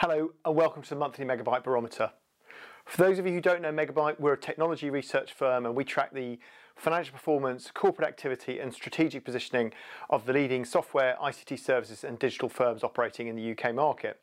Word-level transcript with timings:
Hello 0.00 0.30
and 0.46 0.56
welcome 0.56 0.80
to 0.80 0.88
the 0.88 0.96
monthly 0.96 1.26
Megabuyte 1.26 1.62
Barometer. 1.62 2.10
For 2.86 3.02
those 3.02 3.18
of 3.18 3.26
you 3.26 3.34
who 3.34 3.40
don't 3.42 3.60
know 3.60 3.70
Megabuyte, 3.70 4.18
we're 4.18 4.32
a 4.32 4.38
technology 4.38 4.88
research 4.88 5.34
firm 5.34 5.66
and 5.66 5.76
we 5.76 5.84
track 5.84 6.14
the 6.14 6.38
financial 6.74 7.12
performance, 7.12 7.70
corporate 7.70 8.08
activity 8.08 8.60
and 8.60 8.72
strategic 8.72 9.26
positioning 9.26 9.74
of 10.08 10.24
the 10.24 10.32
leading 10.32 10.64
software, 10.64 11.18
ICT 11.22 11.58
services 11.58 12.02
and 12.02 12.18
digital 12.18 12.48
firms 12.48 12.82
operating 12.82 13.26
in 13.26 13.36
the 13.36 13.52
UK 13.52 13.74
market. 13.74 14.18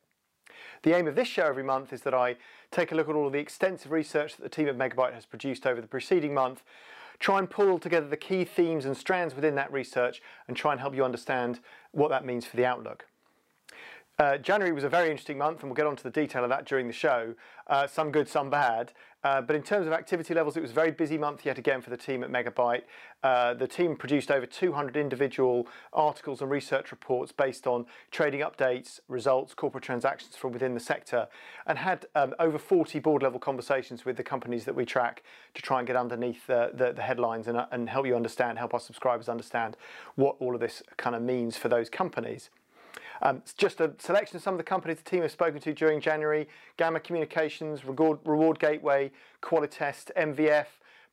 The 0.81 0.95
aim 0.95 1.05
of 1.05 1.13
this 1.13 1.27
show 1.27 1.45
every 1.45 1.61
month 1.61 1.93
is 1.93 2.01
that 2.01 2.13
I 2.15 2.37
take 2.71 2.91
a 2.91 2.95
look 2.95 3.07
at 3.07 3.13
all 3.13 3.27
of 3.27 3.33
the 3.33 3.37
extensive 3.37 3.91
research 3.91 4.35
that 4.35 4.41
the 4.41 4.49
team 4.49 4.67
at 4.67 4.79
Megabuyte 4.79 5.13
has 5.13 5.27
produced 5.27 5.67
over 5.67 5.79
the 5.79 5.85
preceding 5.85 6.33
month, 6.33 6.63
try 7.19 7.37
and 7.37 7.47
pull 7.47 7.77
together 7.77 8.07
the 8.07 8.17
key 8.17 8.45
themes 8.45 8.85
and 8.85 8.97
strands 8.97 9.35
within 9.35 9.53
that 9.53 9.71
research 9.71 10.23
and 10.47 10.57
try 10.57 10.71
and 10.71 10.81
help 10.81 10.95
you 10.95 11.05
understand 11.05 11.59
what 11.91 12.09
that 12.09 12.25
means 12.25 12.47
for 12.47 12.57
the 12.57 12.65
outlook. 12.65 13.05
Uh, 14.19 14.35
January 14.35 14.73
was 14.73 14.83
a 14.83 14.89
very 14.89 15.11
interesting 15.11 15.37
month, 15.37 15.59
and 15.61 15.69
we'll 15.69 15.75
get 15.75 15.85
on 15.85 15.95
to 15.95 16.01
the 16.01 16.09
detail 16.09 16.43
of 16.43 16.49
that 16.49 16.65
during 16.65 16.87
the 16.87 16.93
show. 16.93 17.35
Uh, 17.67 17.85
some 17.85 18.11
good, 18.11 18.27
some 18.27 18.49
bad. 18.49 18.91
Uh, 19.23 19.41
but 19.41 19.55
in 19.55 19.61
terms 19.61 19.85
of 19.85 19.93
activity 19.93 20.33
levels, 20.33 20.57
it 20.57 20.61
was 20.61 20.71
a 20.71 20.73
very 20.73 20.89
busy 20.89 21.19
month 21.19 21.45
yet 21.45 21.59
again 21.59 21.81
for 21.81 21.91
the 21.91 21.97
team 21.97 22.23
at 22.23 22.31
Megabuyte. 22.31 22.81
Uh, 23.21 23.53
the 23.53 23.67
team 23.67 23.95
produced 23.95 24.31
over 24.31 24.47
200 24.47 24.97
individual 24.97 25.67
articles 25.93 26.41
and 26.41 26.49
research 26.49 26.89
reports 26.89 27.31
based 27.31 27.67
on 27.67 27.85
trading 28.09 28.39
updates, 28.39 28.99
results, 29.07 29.53
corporate 29.53 29.83
transactions 29.83 30.35
from 30.35 30.51
within 30.51 30.73
the 30.73 30.79
sector, 30.79 31.27
and 31.67 31.77
had 31.77 32.07
um, 32.15 32.33
over 32.39 32.57
40 32.57 32.97
board 32.97 33.21
level 33.21 33.39
conversations 33.39 34.03
with 34.03 34.17
the 34.17 34.23
companies 34.23 34.65
that 34.65 34.73
we 34.73 34.83
track 34.83 35.21
to 35.53 35.61
try 35.61 35.77
and 35.77 35.85
get 35.85 35.95
underneath 35.95 36.47
the, 36.47 36.71
the, 36.73 37.01
headlines 37.03 37.47
and, 37.47 37.63
and 37.71 37.87
help 37.87 38.07
you 38.07 38.15
understand, 38.15 38.57
help 38.57 38.73
our 38.73 38.79
subscribers 38.79 39.29
understand 39.29 39.77
what 40.15 40.37
all 40.39 40.55
of 40.55 40.59
this 40.59 40.81
kind 40.97 41.15
of 41.15 41.21
means 41.21 41.55
for 41.55 41.69
those 41.69 41.87
companies. 41.87 42.49
Um, 43.21 43.37
it's 43.37 43.53
just 43.53 43.81
a 43.81 43.93
selection 43.97 44.37
of 44.37 44.43
some 44.43 44.53
of 44.53 44.57
the 44.57 44.63
companies 44.63 44.97
the 44.97 45.09
team 45.09 45.21
have 45.21 45.31
spoken 45.31 45.59
to 45.61 45.73
during 45.73 45.99
January, 45.99 46.47
Gamma 46.77 46.99
Communications, 46.99 47.85
Reward, 47.85 48.19
Reward 48.25 48.59
Gateway, 48.59 49.11
Qualitest, 49.41 50.11
MVF, 50.15 50.67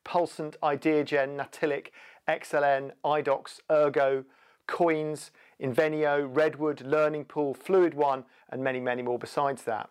Pulsant, 0.05 0.55
Ideagen, 0.61 1.35
Natilic, 1.35 1.91
XLN, 2.27 2.91
iDocs, 3.03 3.59
Ergo, 3.71 4.23
Coins, 4.67 5.31
Invenio, 5.61 6.29
Redwood, 6.31 6.81
Learning 6.81 7.25
Pool, 7.25 7.53
Fluid 7.53 7.93
One, 7.93 8.23
and 8.49 8.63
many, 8.63 8.79
many 8.79 9.01
more 9.01 9.19
besides 9.19 9.63
that. 9.63 9.89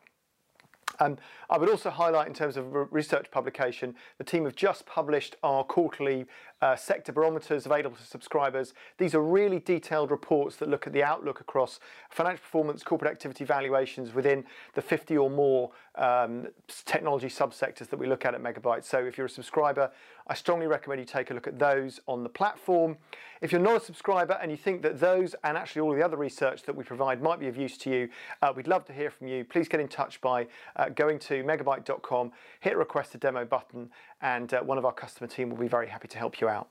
Um, 1.01 1.19
I 1.51 1.59
would 1.59 1.69
also 1.69 1.91
highlight 1.91 2.29
in 2.29 2.35
terms 2.35 2.57
of 2.57 2.73
research 2.93 3.31
publication, 3.31 3.95
the 4.19 4.25
team 4.25 4.45
have 4.45 4.55
just 4.55 4.87
published 4.87 5.37
our 5.43 5.65
quarterly 5.65 6.27
uh, 6.63 6.77
sector 6.77 7.13
barometers 7.13 7.67
available 7.67 7.97
to 7.97 8.05
subscribers. 8.05 8.75
These 8.99 9.15
are 9.15 9.23
really 9.23 9.59
detailed 9.59 10.11
reports 10.11 10.57
that 10.57 10.69
look 10.69 10.87
at 10.87 10.93
the 10.93 11.03
outlook 11.03 11.41
across 11.41 11.81
financial 12.11 12.43
performance, 12.43 12.83
corporate 12.83 13.11
activity 13.11 13.45
valuations 13.45 14.15
within 14.15 14.45
the 14.75 14.83
50 14.83 15.17
or 15.19 15.31
more 15.31 15.71
um, 15.97 16.47
technology 16.85 17.29
subsectors 17.29 17.89
that 17.89 17.99
we 17.99 18.07
look 18.07 18.25
at 18.25 18.35
at 18.35 18.43
Megabuyte. 18.43 18.85
So 18.85 18.99
if 18.99 19.19
you're 19.19 19.27
a 19.27 19.31
subscriber, 19.31 19.91
I 20.27 20.35
strongly 20.35 20.67
recommend 20.67 21.01
you 21.01 21.07
take 21.07 21.31
a 21.31 21.35
look 21.35 21.47
at 21.47 21.59
those 21.59 22.01
on 22.09 22.23
the 22.23 22.29
platform. 22.29 22.97
If 23.43 23.53
you're 23.53 23.61
not 23.61 23.83
a 23.83 23.85
subscriber 23.85 24.39
and 24.41 24.51
you 24.51 24.57
think 24.57 24.81
that 24.83 24.99
those 24.99 25.35
and 25.45 25.59
actually 25.59 25.83
all 25.83 25.95
the 25.95 26.03
other 26.03 26.17
research 26.17 26.63
that 26.63 26.75
we 26.75 26.83
provide 26.83 27.21
might 27.21 27.39
be 27.39 27.47
of 27.47 27.57
use 27.59 27.77
to 27.79 27.91
you, 27.91 28.09
uh, 28.41 28.53
we'd 28.57 28.67
love 28.67 28.87
to 28.87 28.93
hear 28.95 29.11
from 29.11 29.27
you. 29.27 29.45
Please 29.45 29.69
get 29.69 29.81
in 29.81 29.89
touch 29.89 30.21
by 30.23 30.47
uh, 30.77 30.89
going 30.89 31.19
to 31.19 31.45
megabuyte.com, 31.45 32.33
hit 32.61 32.77
request 32.77 33.15
a 33.15 33.19
demo 33.19 33.45
button, 33.45 33.91
and 34.25 34.55
uh, 34.55 34.61
one 34.63 34.79
of 34.79 34.87
our 34.87 34.93
customer 34.93 35.29
team 35.29 35.51
will 35.51 35.59
be 35.59 35.69
very 35.69 35.87
happy 35.87 36.09
to 36.09 36.19
help 36.19 36.41
you 36.41 36.49
out. 36.49 36.69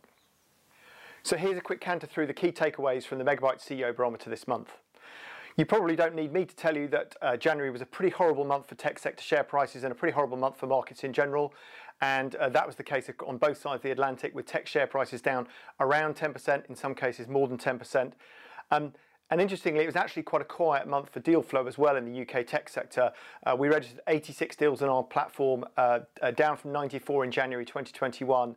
So 1.22 1.38
here's 1.38 1.58
a 1.58 1.62
quick 1.62 1.80
canter 1.80 2.08
through 2.08 2.26
the 2.26 2.34
key 2.34 2.52
takeaways 2.52 3.06
from 3.06 3.20
the 3.20 3.24
Megabuyte 3.24 3.62
CEO 3.62 3.96
Barometer 3.96 4.30
this 4.30 4.48
month. 4.48 4.72
You 5.56 5.66
probably 5.66 5.96
don't 5.96 6.16
need 6.16 6.34
me 6.34 6.46
to 6.46 6.56
tell 6.56 6.76
you 6.76 6.88
that 6.88 7.16
uh, 7.22 7.38
January 7.38 7.70
was 7.70 7.82
a 7.82 7.86
pretty 7.86 8.10
horrible 8.10 8.44
month 8.44 8.68
for 8.68 8.76
tech 8.76 8.98
sector 8.98 9.24
share 9.24 9.44
prices 9.44 9.84
and 9.84 9.92
a 9.92 9.96
pretty 9.96 10.14
horrible 10.14 10.36
month 10.36 10.58
for 10.58 10.66
markets 10.66 11.04
in 11.04 11.14
general. 11.14 11.54
And 12.02 12.34
uh, 12.36 12.50
that 12.50 12.66
was 12.66 12.76
the 12.76 12.84
case 12.84 13.08
on 13.26 13.38
both 13.38 13.62
sides 13.62 13.76
of 13.76 13.82
the 13.84 13.92
Atlantic, 13.92 14.34
with 14.34 14.48
tech 14.48 14.66
share 14.66 14.88
prices 14.88 15.22
down 15.22 15.48
around 15.80 16.16
10%, 16.16 16.68
in 16.70 16.76
some 16.76 16.96
cases 16.96 17.28
more 17.28 17.48
than 17.48 17.60
10%. 17.60 18.14
Um, 18.72 18.94
and 19.34 19.42
interestingly, 19.42 19.82
it 19.82 19.88
was 19.88 19.96
actually 19.96 20.22
quite 20.22 20.44
a 20.44 20.46
quiet 20.46 20.88
month 20.88 21.10
for 21.10 21.20
deal 21.20 21.42
flow 21.42 21.66
as 21.66 21.76
well 21.76 21.96
in 21.96 22.06
the 22.06 22.22
UK 22.22 22.46
tech 22.46 22.70
sector. 22.70 23.12
Uh, 23.44 23.56
we 23.58 23.68
registered 23.68 24.00
86 24.08 24.56
deals 24.58 24.84
on 24.84 24.90
our 24.90 25.02
platform, 25.02 25.66
uh, 25.76 26.02
uh, 26.22 26.30
down 26.30 26.56
from 26.56 26.72
94 26.72 27.24
in 27.24 27.32
January 27.32 27.66
2021. 27.66 28.56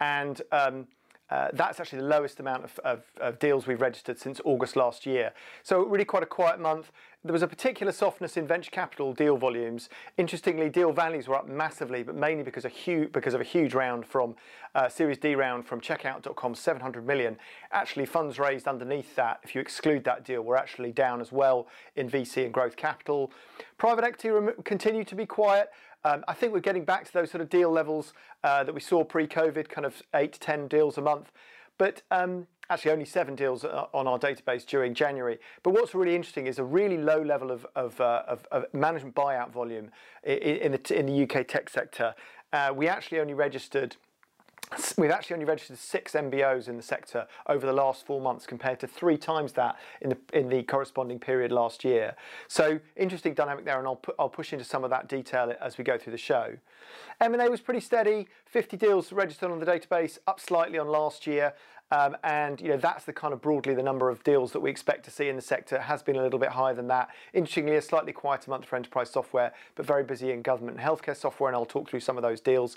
And 0.00 0.42
um, 0.52 0.86
uh, 1.30 1.48
that's 1.54 1.80
actually 1.80 2.00
the 2.00 2.08
lowest 2.08 2.40
amount 2.40 2.64
of, 2.64 2.78
of, 2.80 3.02
of, 3.22 3.38
deals 3.38 3.66
we've 3.66 3.80
registered 3.80 4.18
since 4.18 4.38
August 4.44 4.76
last 4.76 5.06
year. 5.06 5.32
So 5.62 5.82
really 5.86 6.04
quite 6.04 6.22
a 6.22 6.26
quiet 6.26 6.60
month. 6.60 6.92
There 7.24 7.32
was 7.32 7.42
a 7.42 7.48
particular 7.48 7.90
softness 7.90 8.36
in 8.36 8.46
venture 8.46 8.70
capital 8.70 9.12
deal 9.12 9.36
volumes. 9.36 9.88
Interestingly, 10.18 10.68
deal 10.68 10.92
values 10.92 11.26
were 11.26 11.34
up 11.34 11.48
massively, 11.48 12.04
but 12.04 12.14
mainly 12.14 12.44
because 12.44 12.64
of, 12.64 12.70
huge, 12.70 13.10
because 13.10 13.34
of 13.34 13.40
a 13.40 13.44
huge 13.44 13.74
round 13.74 14.06
from 14.06 14.36
uh, 14.76 14.88
Series 14.88 15.18
D 15.18 15.34
round 15.34 15.66
from 15.66 15.80
Checkout.com, 15.80 16.54
700 16.54 17.04
million. 17.04 17.36
Actually, 17.72 18.06
funds 18.06 18.38
raised 18.38 18.68
underneath 18.68 19.16
that, 19.16 19.40
if 19.42 19.52
you 19.52 19.60
exclude 19.60 20.04
that 20.04 20.24
deal, 20.24 20.42
were 20.42 20.56
actually 20.56 20.92
down 20.92 21.20
as 21.20 21.32
well 21.32 21.66
in 21.96 22.08
VC 22.08 22.44
and 22.44 22.54
growth 22.54 22.76
capital. 22.76 23.32
Private 23.78 24.04
equity 24.04 24.52
continued 24.62 25.08
to 25.08 25.16
be 25.16 25.26
quiet. 25.26 25.70
Um, 26.04 26.22
I 26.28 26.34
think 26.34 26.52
we're 26.52 26.60
getting 26.60 26.84
back 26.84 27.04
to 27.06 27.12
those 27.12 27.32
sort 27.32 27.40
of 27.40 27.50
deal 27.50 27.72
levels 27.72 28.12
uh, 28.44 28.62
that 28.62 28.72
we 28.72 28.80
saw 28.80 29.02
pre-COVID, 29.02 29.68
kind 29.68 29.84
of 29.84 30.00
eight 30.14 30.34
to 30.34 30.38
10 30.40 30.68
deals 30.68 30.96
a 30.96 31.02
month. 31.02 31.32
But 31.78 32.02
um, 32.12 32.46
actually 32.70 32.90
only 32.90 33.04
seven 33.04 33.34
deals 33.34 33.64
uh, 33.64 33.86
on 33.92 34.06
our 34.06 34.18
database 34.18 34.64
during 34.66 34.94
January. 34.94 35.38
But 35.62 35.72
what's 35.72 35.94
really 35.94 36.14
interesting 36.14 36.46
is 36.46 36.58
a 36.58 36.64
really 36.64 36.98
low 36.98 37.22
level 37.22 37.50
of, 37.50 37.66
of, 37.74 38.00
uh, 38.00 38.22
of, 38.26 38.46
of 38.50 38.66
management 38.72 39.14
buyout 39.14 39.50
volume 39.50 39.90
in, 40.24 40.38
in, 40.38 40.72
the, 40.72 40.98
in 40.98 41.06
the 41.06 41.22
UK 41.22 41.46
tech 41.46 41.68
sector. 41.70 42.14
Uh, 42.52 42.72
we 42.74 42.88
actually 42.88 43.20
only 43.20 43.34
registered 43.34 43.96
We've 44.98 45.10
actually 45.10 45.34
only 45.34 45.46
registered 45.46 45.78
six 45.78 46.12
MBOs 46.12 46.68
in 46.68 46.76
the 46.76 46.82
sector 46.82 47.26
over 47.46 47.64
the 47.64 47.72
last 47.72 48.04
four 48.04 48.20
months 48.20 48.46
compared 48.46 48.78
to 48.80 48.86
three 48.86 49.16
times 49.16 49.52
that 49.52 49.76
in 50.02 50.10
the, 50.10 50.18
in 50.34 50.48
the 50.48 50.62
corresponding 50.62 51.18
period 51.18 51.52
last 51.52 51.84
year. 51.84 52.14
So 52.48 52.78
interesting 52.94 53.32
dynamic 53.32 53.64
there 53.64 53.78
and 53.78 53.86
I'll, 53.86 53.96
pu 53.96 54.12
I'll 54.18 54.28
push 54.28 54.52
into 54.52 54.64
some 54.64 54.84
of 54.84 54.90
that 54.90 55.08
detail 55.08 55.54
as 55.60 55.78
we 55.78 55.84
go 55.84 55.96
through 55.96 56.10
the 56.10 56.18
show. 56.18 56.56
M&A 57.20 57.48
was 57.48 57.60
pretty 57.60 57.80
steady, 57.80 58.28
50 58.44 58.76
deals 58.76 59.10
registered 59.10 59.50
on 59.50 59.58
the 59.58 59.66
database, 59.66 60.18
up 60.26 60.38
slightly 60.38 60.78
on 60.78 60.88
last 60.88 61.26
year. 61.26 61.54
Um, 61.90 62.16
and 62.22 62.60
you 62.60 62.68
know 62.68 62.76
that's 62.76 63.04
the 63.04 63.12
kind 63.14 63.32
of 63.32 63.40
broadly 63.40 63.74
the 63.74 63.82
number 63.82 64.10
of 64.10 64.22
deals 64.22 64.52
that 64.52 64.60
we 64.60 64.70
expect 64.70 65.04
to 65.06 65.10
see 65.10 65.28
in 65.28 65.36
the 65.36 65.42
sector 65.42 65.78
has 65.78 66.02
been 66.02 66.16
a 66.16 66.22
little 66.22 66.38
bit 66.38 66.50
higher 66.50 66.74
than 66.74 66.88
that. 66.88 67.08
Interestingly, 67.32 67.76
a 67.76 67.82
slightly 67.82 68.12
quieter 68.12 68.50
month 68.50 68.66
for 68.66 68.76
enterprise 68.76 69.08
software, 69.10 69.52
but 69.74 69.86
very 69.86 70.04
busy 70.04 70.30
in 70.30 70.42
government 70.42 70.78
and 70.78 70.86
healthcare 70.86 71.16
software, 71.16 71.48
and 71.48 71.56
I'll 71.56 71.64
talk 71.64 71.88
through 71.88 72.00
some 72.00 72.18
of 72.18 72.22
those 72.22 72.40
deals. 72.40 72.76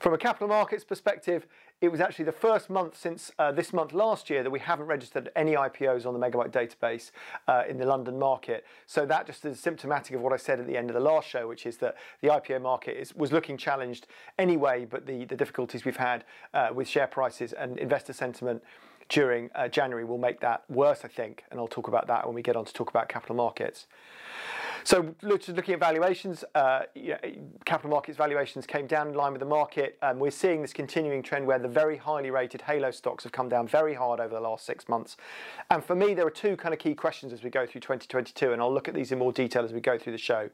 From 0.00 0.14
a 0.14 0.18
capital 0.18 0.48
markets 0.48 0.82
perspective, 0.82 1.46
it 1.80 1.90
was 1.90 2.00
actually 2.00 2.26
the 2.26 2.32
first 2.32 2.68
month 2.68 2.96
since 2.98 3.32
uh, 3.38 3.50
this 3.52 3.72
month 3.72 3.92
last 3.92 4.28
year 4.28 4.42
that 4.42 4.50
we 4.50 4.58
haven't 4.58 4.86
registered 4.86 5.30
any 5.34 5.52
IPOs 5.52 6.04
on 6.04 6.12
the 6.12 6.20
Megabuyte 6.20 6.50
database 6.50 7.10
uh, 7.48 7.62
in 7.68 7.78
the 7.78 7.86
London 7.86 8.18
market. 8.18 8.66
So 8.86 9.06
that 9.06 9.26
just 9.26 9.44
is 9.46 9.58
symptomatic 9.58 10.14
of 10.14 10.20
what 10.20 10.32
I 10.32 10.36
said 10.36 10.60
at 10.60 10.66
the 10.66 10.76
end 10.76 10.90
of 10.90 10.94
the 10.94 11.00
last 11.00 11.28
show, 11.28 11.48
which 11.48 11.64
is 11.64 11.78
that 11.78 11.96
the 12.20 12.28
IPO 12.28 12.60
market 12.60 13.00
is, 13.00 13.14
was 13.14 13.32
looking 13.32 13.56
challenged 13.56 14.06
anyway, 14.38 14.84
but 14.84 15.06
the, 15.06 15.24
the 15.24 15.36
difficulties 15.36 15.84
we've 15.84 15.96
had 15.96 16.24
uh, 16.52 16.68
with 16.74 16.86
share 16.86 17.06
prices 17.06 17.54
and 17.54 17.78
investor 17.78 18.12
sentiment 18.12 18.62
during 19.10 19.50
uh, 19.54 19.68
January 19.68 20.04
will 20.04 20.18
make 20.18 20.40
that 20.40 20.64
worse, 20.70 21.00
I 21.04 21.08
think, 21.08 21.44
and 21.50 21.60
I'll 21.60 21.68
talk 21.68 21.88
about 21.88 22.06
that 22.06 22.24
when 22.24 22.34
we 22.34 22.42
get 22.42 22.56
on 22.56 22.64
to 22.64 22.72
talk 22.72 22.88
about 22.88 23.08
capital 23.08 23.36
markets. 23.36 23.86
So 24.82 25.14
looking 25.20 25.74
at 25.74 25.80
valuations, 25.80 26.42
uh, 26.54 26.84
capital 27.66 27.90
markets 27.90 28.16
valuations 28.16 28.66
came 28.66 28.86
down 28.86 29.08
in 29.08 29.14
line 29.14 29.32
with 29.32 29.40
the 29.40 29.46
market. 29.46 29.98
Um, 30.00 30.18
we're 30.18 30.30
seeing 30.30 30.62
this 30.62 30.72
continuing 30.72 31.22
trend 31.22 31.46
where 31.46 31.58
the 31.58 31.68
very 31.68 31.98
highly 31.98 32.30
rated 32.30 32.62
halo 32.62 32.90
stocks 32.90 33.24
have 33.24 33.32
come 33.32 33.48
down 33.48 33.68
very 33.68 33.92
hard 33.92 34.20
over 34.20 34.34
the 34.34 34.40
last 34.40 34.64
six 34.64 34.88
months. 34.88 35.18
And 35.70 35.84
for 35.84 35.94
me, 35.94 36.14
there 36.14 36.26
are 36.26 36.30
two 36.30 36.56
kind 36.56 36.72
of 36.72 36.78
key 36.80 36.94
questions 36.94 37.32
as 37.32 37.42
we 37.42 37.50
go 37.50 37.66
through 37.66 37.82
2022, 37.82 38.52
and 38.52 38.62
I'll 38.62 38.72
look 38.72 38.88
at 38.88 38.94
these 38.94 39.12
in 39.12 39.18
more 39.18 39.32
detail 39.32 39.64
as 39.64 39.72
we 39.72 39.80
go 39.80 39.98
through 39.98 40.12
the 40.12 40.18
show. 40.18 40.48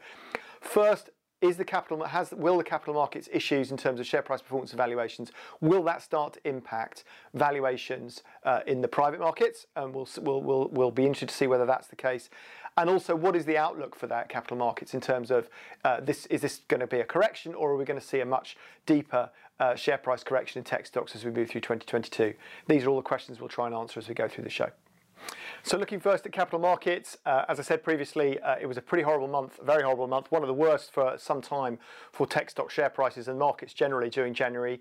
First, 0.61 1.11
is 1.41 1.57
the 1.57 1.65
capital 1.65 2.05
has 2.05 2.33
will 2.33 2.57
the 2.57 2.65
capital 2.65 2.95
markets 2.95 3.29
issues 3.33 3.71
in 3.71 3.77
terms 3.77 4.01
of 4.01 4.07
share 4.07 4.23
price 4.23 4.41
performance 4.41 4.71
and 4.71 4.79
valuations 4.79 5.33
will 5.61 5.83
that 5.83 6.03
start 6.03 6.35
to 6.35 6.49
impact 6.49 7.05
valuations 7.35 8.23
uh, 8.45 8.61
in 8.67 8.81
the 8.81 8.89
private 8.89 9.21
markets? 9.21 9.67
And 9.77 9.95
we'll, 9.95 10.09
we'll 10.21 10.43
we'll 10.43 10.69
we'll 10.69 10.91
be 10.91 11.05
interested 11.05 11.29
to 11.29 11.35
see 11.35 11.47
whether 11.47 11.67
that's 11.67 11.89
the 11.89 11.97
case. 11.97 12.31
And 12.79 12.91
also 12.91 13.15
what 13.17 13.35
is 13.35 13.47
the 13.47 13.57
outlook 13.57 13.97
for 13.97 14.07
that 14.09 14.29
capital 14.29 14.57
markets 14.57 14.93
in 14.95 15.01
terms 15.01 15.31
of 15.31 15.49
uh, 15.85 16.01
this 16.01 16.27
is 16.27 16.43
this 16.43 16.61
going 16.69 16.81
to 16.81 16.87
be 16.87 17.01
a 17.01 17.05
correction 17.05 17.55
or 17.55 17.71
are 17.71 17.77
we 17.77 17.85
going 17.85 18.01
to 18.01 18.07
see 18.07 18.21
a 18.21 18.27
much 18.27 18.57
deeper 18.85 19.31
uh, 19.59 19.75
share 19.75 19.99
price 19.99 20.23
correction 20.23 20.59
in 20.59 20.65
tech 20.65 20.87
stocks 20.87 21.15
as 21.17 21.25
we 21.25 21.31
move 21.31 21.49
through 21.49 21.63
2022 21.63 22.35
these 22.69 22.85
are 22.85 22.91
all 22.91 22.97
the 22.97 23.03
questions 23.03 23.41
we'll 23.41 23.49
try 23.49 23.65
and 23.65 23.75
answer 23.75 23.99
as 23.99 24.07
we 24.07 24.15
go 24.15 24.29
through 24.29 24.45
the 24.45 24.51
show 24.51 24.69
so 25.63 25.77
looking 25.77 26.01
first 26.01 26.25
at 26.27 26.33
capital 26.33 26.59
markets, 26.59 27.17
uh, 27.27 27.45
as 27.49 27.59
I 27.59 27.63
said 27.63 27.83
previously, 27.83 28.39
uh, 28.41 28.57
it 28.61 28.67
was 28.67 28.77
a 28.77 28.83
pretty 28.83 29.03
horrible 29.03 29.29
month, 29.29 29.59
very 29.65 29.83
horrible 29.83 30.07
month, 30.07 30.31
one 30.31 30.43
of 30.43 30.49
the 30.49 30.55
worst 30.55 30.93
for 30.93 31.17
some 31.19 31.41
time 31.41 31.79
for 32.13 32.27
tech 32.27 32.51
stock 32.51 32.71
share 32.71 32.91
prices 32.91 33.29
and 33.29 33.39
markets 33.39 33.73
generally 33.73 34.11
during 34.11 34.35
January. 34.35 34.81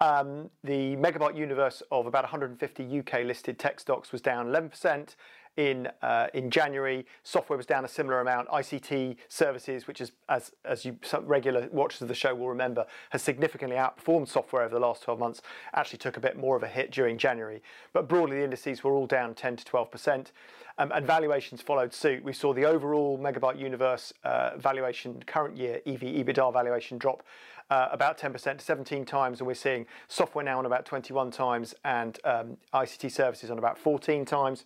Um, 0.00 0.50
the 0.64 0.96
Megabuyte 0.96 1.36
universe 1.36 1.82
of 1.92 2.06
about 2.06 2.24
150 2.24 2.98
UK 2.98 3.24
listed 3.24 3.58
tech 3.58 3.78
stocks 3.78 4.10
was 4.12 4.20
down 4.20 4.46
11%. 4.48 5.14
In 5.56 5.88
uh, 6.02 6.26
in 6.34 6.50
January. 6.50 7.06
Software 7.22 7.56
was 7.56 7.66
down 7.66 7.84
a 7.84 7.88
similar 7.88 8.20
amount. 8.20 8.48
ICT 8.48 9.16
services, 9.28 9.86
which 9.86 10.00
is 10.00 10.12
as 10.28 10.52
as 10.64 10.84
you 10.84 10.98
regular 11.22 11.68
watchers 11.70 12.02
of 12.02 12.08
the 12.08 12.14
show 12.14 12.34
will 12.34 12.48
remember, 12.48 12.86
has 13.10 13.22
significantly 13.22 13.76
outperformed 13.76 14.28
software 14.28 14.62
over 14.62 14.74
the 14.74 14.80
last 14.80 15.02
12 15.04 15.20
months. 15.20 15.42
Actually 15.74 15.98
took 15.98 16.16
a 16.16 16.20
bit 16.20 16.36
more 16.36 16.56
of 16.56 16.62
a 16.62 16.68
hit 16.68 16.90
during 16.90 17.18
January, 17.18 17.62
but 17.92 18.08
broadly 18.08 18.38
the 18.38 18.44
indices 18.44 18.82
were 18.82 18.94
all 18.94 19.06
down 19.06 19.34
10 19.34 19.56
to 19.56 19.64
12 19.64 19.90
percent. 19.90 20.32
Um, 20.76 20.90
and 20.92 21.06
valuations 21.06 21.62
followed 21.62 21.94
suit. 21.94 22.24
We 22.24 22.32
saw 22.32 22.52
the 22.52 22.64
overall 22.64 23.16
Megabuyte 23.16 23.60
universe 23.60 24.12
uh, 24.24 24.56
valuation 24.56 25.22
current 25.24 25.56
year 25.56 25.80
EV 25.86 26.00
EBITDA 26.00 26.52
valuation 26.52 26.98
drop 26.98 27.22
uh, 27.70 27.88
about 27.92 28.18
10% 28.18 28.58
to 28.58 28.64
17 28.64 29.04
times, 29.04 29.40
and 29.40 29.46
we're 29.46 29.54
seeing 29.54 29.86
software 30.08 30.44
now 30.44 30.58
on 30.58 30.66
about 30.66 30.84
21 30.84 31.30
times 31.30 31.74
and 31.84 32.18
um, 32.24 32.56
ICT 32.72 33.10
services 33.10 33.50
on 33.50 33.58
about 33.58 33.78
14 33.78 34.24
times. 34.24 34.64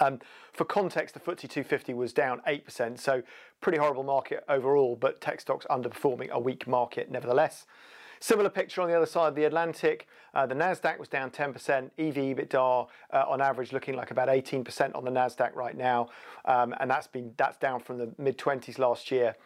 Um, 0.00 0.20
for 0.52 0.64
context, 0.64 1.14
the 1.14 1.20
FTSE 1.20 1.48
250 1.48 1.94
was 1.94 2.12
down 2.12 2.40
8%, 2.46 2.98
so 2.98 3.22
pretty 3.60 3.78
horrible 3.78 4.02
market 4.02 4.44
overall, 4.48 4.96
but 4.96 5.20
tech 5.20 5.40
stocks 5.40 5.66
underperforming 5.70 6.30
a 6.30 6.38
weak 6.38 6.66
market 6.66 7.10
nevertheless. 7.10 7.66
Similar 8.20 8.50
picture 8.50 8.80
on 8.80 8.88
the 8.88 8.96
other 8.96 9.06
side 9.06 9.28
of 9.28 9.34
the 9.36 9.44
Atlantic. 9.44 10.08
Uh, 10.34 10.44
the 10.44 10.54
Nasdaq 10.54 10.98
was 10.98 11.08
down 11.08 11.30
10%. 11.30 11.90
EV 11.98 12.14
EBITDA 12.14 12.88
uh, 13.12 13.24
on 13.28 13.40
average 13.40 13.72
looking 13.72 13.94
like 13.94 14.10
about 14.10 14.28
18% 14.28 14.94
on 14.96 15.04
the 15.04 15.10
Nasdaq 15.10 15.54
right 15.54 15.76
now, 15.76 16.08
um, 16.44 16.74
and 16.80 16.90
that's 16.90 17.06
been 17.06 17.32
that's 17.36 17.58
down 17.58 17.78
from 17.80 17.98
the 17.98 18.10
mid 18.18 18.36
20s 18.36 18.78
last 18.78 19.10
year. 19.10 19.36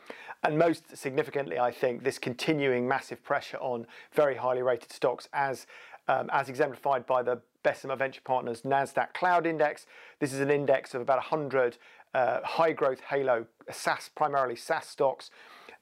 And 0.42 0.58
most 0.58 0.96
significantly, 0.96 1.58
I 1.58 1.70
think 1.70 2.02
this 2.02 2.18
continuing 2.18 2.88
massive 2.88 3.22
pressure 3.22 3.58
on 3.58 3.86
very 4.12 4.34
highly 4.34 4.62
rated 4.62 4.90
stocks 4.90 5.28
as 5.32 5.66
um, 6.08 6.30
as 6.32 6.48
exemplified 6.48 7.06
by 7.06 7.22
the 7.22 7.40
Bessemer 7.62 7.96
Venture 7.96 8.20
Partners 8.24 8.62
Nasdaq 8.62 9.14
Cloud 9.14 9.46
Index. 9.46 9.86
This 10.18 10.32
is 10.32 10.40
an 10.40 10.50
index 10.50 10.94
of 10.94 11.00
about 11.00 11.18
100 11.18 11.78
uh, 12.14 12.40
high 12.44 12.72
growth 12.72 13.00
halo 13.08 13.46
SaaS, 13.70 14.10
primarily 14.14 14.56
SaaS 14.56 14.86
stocks. 14.86 15.30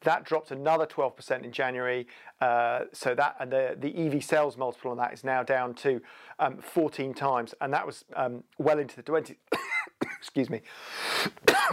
That 0.02 0.24
dropped 0.24 0.50
another 0.50 0.86
12% 0.86 1.44
in 1.44 1.52
January. 1.52 2.06
Uh, 2.40 2.84
so 2.92 3.14
that 3.14 3.36
and 3.38 3.52
the, 3.52 3.76
the 3.78 3.94
EV 3.94 4.24
sales 4.24 4.56
multiple 4.56 4.90
on 4.90 4.96
that 4.96 5.12
is 5.12 5.24
now 5.24 5.42
down 5.42 5.74
to 5.74 6.00
um, 6.38 6.56
14 6.58 7.12
times, 7.12 7.54
and 7.60 7.72
that 7.72 7.86
was 7.86 8.04
um, 8.16 8.44
well 8.58 8.78
into 8.78 8.96
the 8.96 9.02
20s. 9.02 9.36
excuse 10.18 10.48
me, 10.48 10.62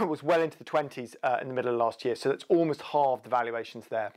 was 0.06 0.22
well 0.22 0.42
into 0.42 0.58
the 0.58 0.64
20s 0.64 1.16
uh, 1.22 1.38
in 1.40 1.48
the 1.48 1.54
middle 1.54 1.72
of 1.72 1.78
last 1.78 2.04
year. 2.04 2.14
So 2.14 2.28
that's 2.28 2.44
almost 2.48 2.82
halved 2.82 3.24
the 3.24 3.30
valuations 3.30 3.86
there. 3.88 4.12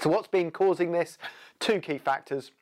So 0.00 0.08
what's 0.08 0.28
been 0.28 0.50
causing 0.50 0.92
this? 0.92 1.18
Two 1.58 1.80
key 1.80 1.98
factors 1.98 2.52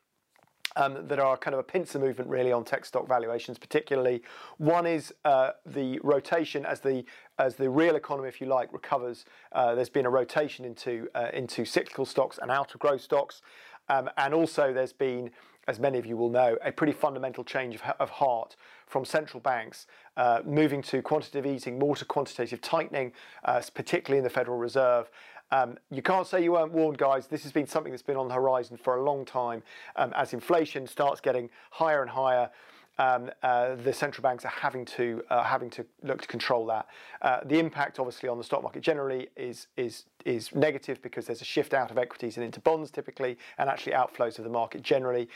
um, 0.75 1.07
that 1.07 1.19
are 1.19 1.37
kind 1.37 1.53
of 1.53 1.59
a 1.59 1.63
pincer 1.63 1.99
movement 1.99 2.29
really 2.29 2.51
on 2.51 2.63
tech 2.63 2.85
stock 2.85 3.07
valuations, 3.07 3.57
particularly. 3.57 4.21
One 4.57 4.85
is 4.85 5.13
uh, 5.25 5.51
the 5.65 5.99
rotation 6.03 6.65
as 6.65 6.79
the 6.79 7.03
as 7.39 7.55
the 7.55 7.69
real 7.69 7.95
economy, 7.95 8.27
if 8.27 8.39
you 8.39 8.47
like, 8.47 8.71
recovers. 8.71 9.25
Uh, 9.51 9.73
there's 9.73 9.89
been 9.89 10.05
a 10.05 10.09
rotation 10.09 10.65
into 10.65 11.07
uh, 11.15 11.29
into 11.33 11.65
cyclical 11.65 12.05
stocks 12.05 12.39
and 12.41 12.51
out 12.51 12.73
of 12.73 12.79
growth 12.79 13.01
stocks, 13.01 13.41
um, 13.89 14.09
and 14.17 14.33
also 14.33 14.73
there's 14.73 14.93
been 14.93 15.31
as 15.67 15.79
many 15.79 15.99
of 15.99 16.05
you 16.05 16.17
will 16.17 16.29
know, 16.29 16.57
a 16.63 16.71
pretty 16.71 16.93
fundamental 16.93 17.43
change 17.43 17.75
of, 17.75 17.81
of 17.99 18.09
heart 18.09 18.55
from 18.87 19.05
central 19.05 19.39
banks 19.39 19.87
uh, 20.17 20.41
moving 20.43 20.81
to 20.81 21.01
quantitative 21.01 21.45
easing, 21.45 21.77
more 21.77 21.95
to 21.95 22.03
quantitative 22.03 22.59
tightening, 22.61 23.11
uh, 23.45 23.61
particularly 23.73 24.17
in 24.17 24.23
the 24.23 24.29
Federal 24.29 24.57
Reserve, 24.57 25.09
um, 25.51 25.77
you 25.89 26.01
can't 26.01 26.25
say 26.25 26.43
you 26.43 26.53
weren't 26.53 26.71
warned, 26.71 26.97
guys. 26.97 27.27
This 27.27 27.43
has 27.43 27.51
been 27.51 27.67
something 27.67 27.91
that's 27.91 28.03
been 28.03 28.17
on 28.17 28.27
the 28.27 28.33
horizon 28.33 28.77
for 28.77 28.97
a 28.97 29.03
long 29.03 29.25
time. 29.25 29.63
Um, 29.95 30.13
as 30.15 30.33
inflation 30.33 30.87
starts 30.87 31.21
getting 31.21 31.49
higher 31.71 32.01
and 32.01 32.09
higher, 32.09 32.49
um, 32.97 33.31
uh, 33.41 33.75
the 33.75 33.93
central 33.93 34.21
banks 34.21 34.45
are 34.45 34.49
having 34.49 34.85
to 34.85 35.23
uh, 35.29 35.43
having 35.43 35.69
to 35.71 35.85
look 36.03 36.21
to 36.21 36.27
control 36.27 36.65
that. 36.67 36.87
Uh, 37.21 37.39
the 37.45 37.57
impact, 37.57 37.99
obviously, 37.99 38.29
on 38.29 38.37
the 38.37 38.43
stock 38.43 38.61
market 38.61 38.81
generally 38.81 39.29
is 39.35 39.67
is 39.75 40.03
is 40.23 40.53
negative 40.53 41.01
because 41.01 41.25
there's 41.25 41.41
a 41.41 41.45
shift 41.45 41.73
out 41.73 41.89
of 41.89 41.97
equities 41.97 42.37
and 42.37 42.45
into 42.45 42.59
bonds 42.59 42.91
typically, 42.91 43.37
and 43.57 43.69
actually 43.69 43.93
outflows 43.93 44.37
of 44.37 44.43
the 44.43 44.51
market 44.51 44.83
generally, 44.83 45.27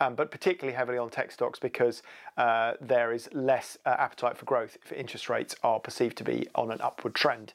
um, 0.00 0.14
but 0.14 0.30
particularly 0.30 0.76
heavily 0.76 0.98
on 0.98 1.08
tech 1.08 1.32
stocks 1.32 1.58
because 1.58 2.02
uh, 2.36 2.74
there 2.80 3.12
is 3.12 3.28
less 3.32 3.78
uh, 3.86 3.96
appetite 3.98 4.36
for 4.36 4.44
growth 4.44 4.76
if 4.84 4.92
interest 4.92 5.30
rates 5.30 5.56
are 5.62 5.80
perceived 5.80 6.18
to 6.18 6.24
be 6.24 6.46
on 6.56 6.70
an 6.70 6.80
upward 6.82 7.14
trend. 7.14 7.54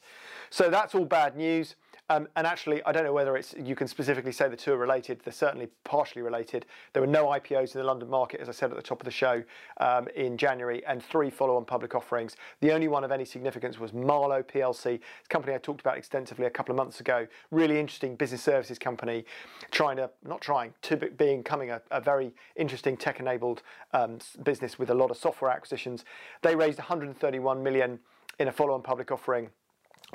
So 0.50 0.69
that's 0.69 0.95
all 0.95 1.06
bad 1.06 1.36
news. 1.36 1.75
Um, 2.12 2.28
and 2.36 2.48
actually, 2.48 2.84
I 2.86 2.92
don't 2.92 3.04
know 3.04 3.14
whether 3.14 3.38
it's 3.38 3.54
you 3.58 3.76
can 3.76 3.88
specifically 3.88 4.32
say 4.32 4.50
the 4.50 4.58
two 4.58 4.74
are 4.74 4.78
related. 4.78 5.22
They're 5.24 5.32
certainly 5.32 5.68
partially 5.84 6.24
related. 6.24 6.66
There 6.94 7.04
were 7.04 7.08
no 7.08 7.28
IPOs 7.28 7.76
in 7.76 7.82
the 7.82 7.86
London 7.86 8.10
market, 8.10 8.40
as 8.40 8.50
I 8.50 8.52
said 8.52 8.72
at 8.72 8.76
the 8.76 8.82
top 8.82 9.00
of 9.00 9.06
the 9.06 9.12
show, 9.12 9.44
um, 9.80 10.08
in 10.16 10.36
January, 10.36 10.84
and 10.88 11.04
three 11.04 11.30
follow-on 11.30 11.66
public 11.66 11.94
offerings. 11.94 12.36
The 12.62 12.72
only 12.72 12.88
one 12.88 13.04
of 13.04 13.12
any 13.12 13.26
significance 13.26 13.78
was 13.78 13.94
Marlowe 13.94 14.42
PLC, 14.42 14.96
a 14.96 15.28
company 15.30 15.54
I 15.54 15.60
talked 15.60 15.82
about 15.82 15.98
extensively 15.98 16.48
a 16.48 16.50
couple 16.50 16.74
of 16.74 16.78
months 16.78 17.00
ago. 17.00 17.28
Really 17.52 17.80
interesting 17.80 18.16
business 18.16 18.42
services 18.42 18.80
company, 18.80 19.24
trying 19.70 19.98
to 19.98 20.10
not 20.26 20.42
trying 20.42 20.74
to 20.84 20.98
be, 20.98 21.10
becoming 21.10 21.70
a, 21.70 21.82
a 21.92 22.02
very 22.02 22.34
interesting 22.56 22.98
tech-enabled 22.98 23.62
um, 23.94 24.18
business 24.44 24.80
with 24.80 24.90
a 24.90 24.96
lot 24.96 25.12
of 25.12 25.18
software 25.18 25.52
acquisitions. 25.52 26.06
They 26.42 26.56
raised 26.56 26.80
131 26.80 27.62
million 27.62 28.00
in 28.40 28.48
a 28.48 28.52
follow-on 28.52 28.82
public 28.82 29.12
offering 29.12 29.50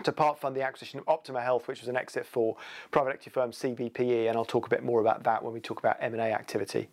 to 0.03 0.13
part 0.13 0.39
fund 0.39 0.57
the 0.57 0.63
acquisition 0.63 0.99
of 0.99 1.09
Optima 1.09 1.41
Health, 1.41 1.69
which 1.69 1.81
was 1.81 1.89
an 1.89 1.97
exit 1.97 2.27
for 2.27 2.57
private 2.91 3.11
equity 3.11 3.31
firm 3.31 3.53
CBPE, 3.53 4.29
and 4.29 4.37
I'll 4.37 4.45
talk 4.45 4.67
a 4.67 4.71
bit 4.71 4.83
more 4.83 5.01
about 5.01 5.23
that 5.23 5.43
when 5.43 5.53
we 5.53 5.61
talk 5.61 5.79
about 5.79 5.97
M&A 6.01 6.33
activity. 6.33 6.89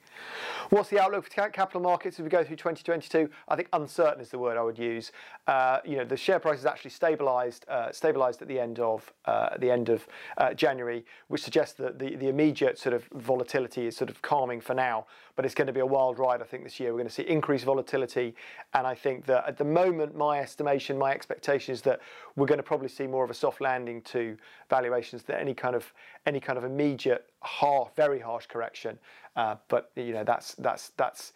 What's 0.69 0.89
the 0.89 0.99
outlook 0.99 1.25
for 1.25 1.49
capital 1.49 1.81
markets 1.81 2.19
as 2.19 2.23
we 2.23 2.29
go 2.29 2.43
through 2.43 2.57
2022? 2.57 3.29
I 3.47 3.55
think 3.55 3.69
uncertain 3.73 4.21
is 4.21 4.29
the 4.29 4.37
word 4.37 4.57
I 4.57 4.61
would 4.61 4.77
use. 4.77 5.11
Uh, 5.47 5.79
you 5.83 5.97
know, 5.97 6.05
the 6.05 6.15
share 6.15 6.39
price 6.39 6.57
has 6.57 6.65
actually 6.65 6.91
stabilised, 6.91 7.61
uh, 7.67 7.89
stabilised 7.89 8.41
at 8.41 8.47
the 8.47 8.59
end 8.59 8.79
of 8.79 9.11
uh, 9.25 9.57
the 9.57 9.71
end 9.71 9.89
of 9.89 10.07
uh, 10.37 10.53
January, 10.53 11.03
which 11.27 11.41
suggests 11.41 11.73
that 11.75 11.97
the, 11.97 12.15
the 12.15 12.29
immediate 12.29 12.77
sort 12.77 12.93
of 12.93 13.05
volatility 13.15 13.87
is 13.87 13.97
sort 13.97 14.09
of 14.09 14.21
calming 14.21 14.61
for 14.61 14.75
now, 14.75 15.07
but 15.35 15.45
it's 15.45 15.55
going 15.55 15.67
to 15.67 15.73
be 15.73 15.79
a 15.79 15.85
wild 15.85 16.19
ride. 16.19 16.41
I 16.41 16.45
think 16.45 16.63
this 16.63 16.79
year 16.79 16.91
we're 16.91 16.99
going 16.99 17.07
to 17.07 17.13
see 17.13 17.23
increased 17.23 17.65
volatility, 17.65 18.35
and 18.73 18.85
I 18.85 18.93
think 18.93 19.25
that 19.25 19.47
at 19.47 19.57
the 19.57 19.65
moment, 19.65 20.15
my 20.15 20.39
estimation, 20.39 20.97
my 20.97 21.11
expectation 21.11 21.73
is 21.73 21.81
that 21.81 21.99
we're 22.35 22.45
going 22.45 22.59
to 22.59 22.63
probably 22.63 22.90
see 22.91 23.07
more 23.07 23.23
of 23.23 23.29
a 23.29 23.33
soft 23.33 23.61
landing 23.61 24.01
to 24.03 24.37
valuations 24.69 25.23
than 25.23 25.37
any 25.37 25.53
kind 25.53 25.75
of 25.75 25.91
any 26.25 26.39
kind 26.39 26.57
of 26.57 26.63
immediate, 26.63 27.29
harsh, 27.41 27.89
very 27.95 28.19
harsh 28.19 28.45
correction. 28.47 28.97
Uh, 29.35 29.55
but 29.67 29.91
you 29.95 30.13
know 30.13 30.23
that's 30.23 30.55
that's 30.55 30.89
that's 30.97 31.33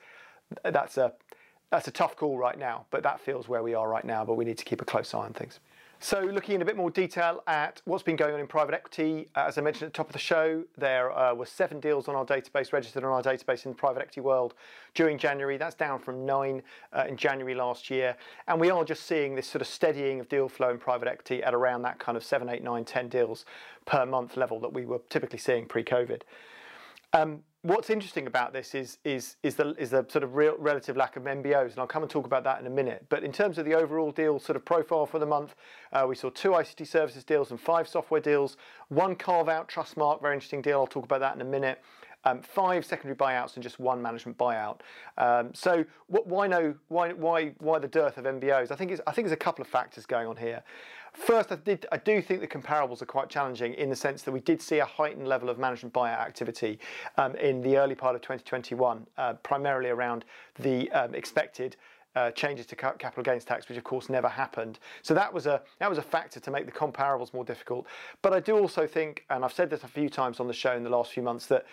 that's 0.63 0.98
a 0.98 1.13
that's 1.72 1.88
a 1.88 1.91
tough 1.91 2.15
call 2.15 2.38
right 2.38 2.58
now. 2.58 2.86
But 2.91 3.03
that 3.03 3.20
feels 3.20 3.48
where 3.48 3.63
we 3.63 3.74
are 3.74 3.89
right 3.89 4.06
now. 4.06 4.24
But 4.25 4.36
we 4.36 4.46
need 4.46 4.58
to 4.58 4.65
keep 4.65 4.82
a 4.82 4.86
close 4.86 5.13
eye 5.13 5.20
on 5.20 5.34
things. 5.34 5.60
So 6.00 6.20
looking 6.20 6.56
in 6.56 6.62
a 6.62 6.66
bit 6.66 6.75
more 6.75 6.92
detail 6.92 7.42
at 7.48 7.82
what's 7.86 8.04
been 8.04 8.16
going 8.16 8.34
on 8.34 8.40
in 8.40 8.48
private 8.48 8.75
equity, 8.75 9.30
uh, 9.36 9.46
as 9.48 9.58
I 9.58 9.62
mentioned 9.62 9.88
at 9.88 9.94
the 9.94 9.98
top 9.98 10.08
of 10.08 10.14
the 10.14 10.20
show, 10.20 10.64
there 10.78 11.18
uh, 11.18 11.34
were 11.34 11.46
seven 11.46 11.80
deals 11.80 12.08
on 12.08 12.16
our 12.16 12.25
database, 12.25 12.74
registered 12.74 13.04
on 13.04 13.12
our 13.12 13.24
database 13.24 13.66
in 13.66 13.72
the 13.72 13.78
private 13.78 14.02
equity 14.02 14.22
world 14.22 14.54
during 14.94 15.18
January. 15.18 15.58
That's 15.58 15.75
down 15.75 16.00
from 16.00 16.25
nine 16.25 16.62
uh, 16.94 17.06
in 17.08 17.18
January 17.18 17.56
last 17.56 17.90
year. 17.90 18.18
And 18.48 18.60
we 18.60 18.70
are 18.70 18.84
just 18.84 19.06
seeing 19.06 19.36
this 19.36 19.48
sort 19.48 19.62
of 19.62 19.68
steadying 19.68 20.20
of 20.20 20.30
deal 20.30 20.50
flow 20.50 20.70
in 20.70 20.78
private 20.78 21.08
equity 21.08 21.42
at 21.42 21.54
around 21.54 21.82
that 21.84 21.98
kind 21.98 22.18
of 22.18 22.24
seven, 22.24 22.50
eight, 22.50 22.64
nine, 22.64 22.86
ten 22.86 23.08
deals 23.08 23.46
per 23.86 24.06
month 24.06 24.38
level 24.38 24.60
that 24.60 24.74
we 24.74 24.86
were 24.86 25.00
typically 25.10 25.40
seeing 25.40 25.66
pre-COVID. 25.66 26.22
Um, 27.14 27.44
what's 27.65 27.89
interesting 27.89 28.27
about 28.27 28.53
this 28.53 28.75
is 28.75 29.00
is 29.03 29.38
is 29.41 29.55
the 29.55 29.74
is 29.79 29.89
the 29.89 30.05
sort 30.07 30.24
of 30.24 30.36
real 30.36 30.55
relative 30.60 30.95
lack 30.95 31.15
of 31.17 31.24
MBOs, 31.24 31.72
and 31.72 31.79
I'll 31.79 31.88
come 31.88 32.03
and 32.03 32.10
talk 32.10 32.25
about 32.25 32.43
that 32.43 32.60
in 32.60 32.67
a 32.67 32.69
minute. 32.69 33.05
But 33.10 33.24
in 33.24 33.31
terms 33.31 33.57
of 33.57 33.65
the 33.65 33.74
overall 33.74 34.12
deal 34.12 34.39
sort 34.39 34.55
of 34.55 34.63
profile 34.63 35.05
for 35.07 35.17
the 35.17 35.25
month, 35.25 35.55
uh, 35.91 36.05
we 36.07 36.15
saw 36.15 36.29
two 36.29 36.51
ICT 36.51 36.86
services 36.86 37.24
deals 37.24 37.50
and 37.50 37.60
five 37.60 37.88
software 37.88 38.22
deals, 38.22 38.57
one 38.89 39.15
carve 39.15 39.50
out 39.50 39.67
Trustmarque, 39.67 40.22
very 40.22 40.36
interesting 40.36 40.62
deal. 40.62 40.79
I'll 40.79 40.88
talk 40.88 41.05
about 41.05 41.22
that 41.22 41.34
in 41.36 41.41
a 41.41 41.45
minute. 41.45 41.81
Um, 42.25 42.41
five 42.41 42.86
secondary 42.86 43.15
buyouts 43.15 43.53
and 43.55 43.63
just 43.63 43.79
one 43.79 44.01
management 44.01 44.38
buyout. 44.38 44.79
Um, 45.17 45.53
so 45.53 45.86
why 46.08 46.48
no? 46.48 46.75
Why 46.88 47.13
why 47.13 47.53
why 47.60 47.79
the 47.79 47.88
dearth 47.88 48.17
of 48.17 48.25
MBOs? 48.25 48.72
I 48.72 48.75
think 48.75 48.91
it's 48.91 49.01
I 49.05 49.12
think 49.12 49.27
there's 49.27 49.34
a 49.34 49.38
couple 49.38 49.62
of 49.62 49.67
factors 49.67 50.05
going 50.05 50.27
on 50.27 50.36
here. 50.36 50.63
First, 51.15 51.51
I, 51.51 51.55
did, 51.55 51.86
I 51.94 51.98
do 51.98 52.22
think 52.22 52.41
the 52.41 52.48
comparables 52.48 53.01
are 53.01 53.05
quite 53.05 53.29
challenging 53.29 53.74
in 53.75 53.89
the 53.89 53.96
sense 53.96 54.24
that 54.24 54.34
we 54.34 54.41
did 54.41 54.62
see 54.62 54.79
a 54.79 54.86
heightened 54.86 55.27
level 55.27 55.50
of 55.50 55.58
management 55.58 55.94
buyout 55.94 56.20
activity 56.20 56.77
um, 57.17 57.36
in 57.36 57.62
the 57.62 57.77
early 57.77 57.96
part 57.96 58.15
of 58.15 58.22
2021, 58.22 59.08
uh, 59.17 59.34
primarily 59.36 59.89
around 59.89 60.25
the 60.60 60.91
um, 60.91 61.15
expected 61.15 61.77
uh, 62.15 62.32
changes 62.32 62.65
to 62.65 62.75
capital 62.75 63.24
gains 63.24 63.46
tax, 63.46 63.67
which 63.67 63.77
of 63.77 63.84
course 63.84 64.10
never 64.10 64.27
happened. 64.27 64.79
So 65.01 65.13
that 65.13 65.34
was 65.34 65.48
a 65.48 65.62
that 65.79 65.89
was 65.89 65.98
a 65.98 66.03
factor 66.03 66.39
to 66.39 66.51
make 66.51 66.65
the 66.65 66.72
comparables 66.72 67.34
more 67.34 67.44
difficult. 67.44 67.88
But 68.22 68.34
I 68.34 68.39
do 68.39 68.58
also 68.58 68.88
think, 68.88 69.25
and 69.29 69.44
I've 69.44 69.53
said 69.53 69.70
this 69.70 69.84
a 69.84 69.88
few 69.88 70.10
times 70.10 70.39
on 70.39 70.48
the 70.48 70.53
show 70.53 70.75
in 70.75 70.84
the 70.84 70.89
last 70.89 71.12
few 71.12 71.24
months, 71.24 71.46
that 71.48 71.65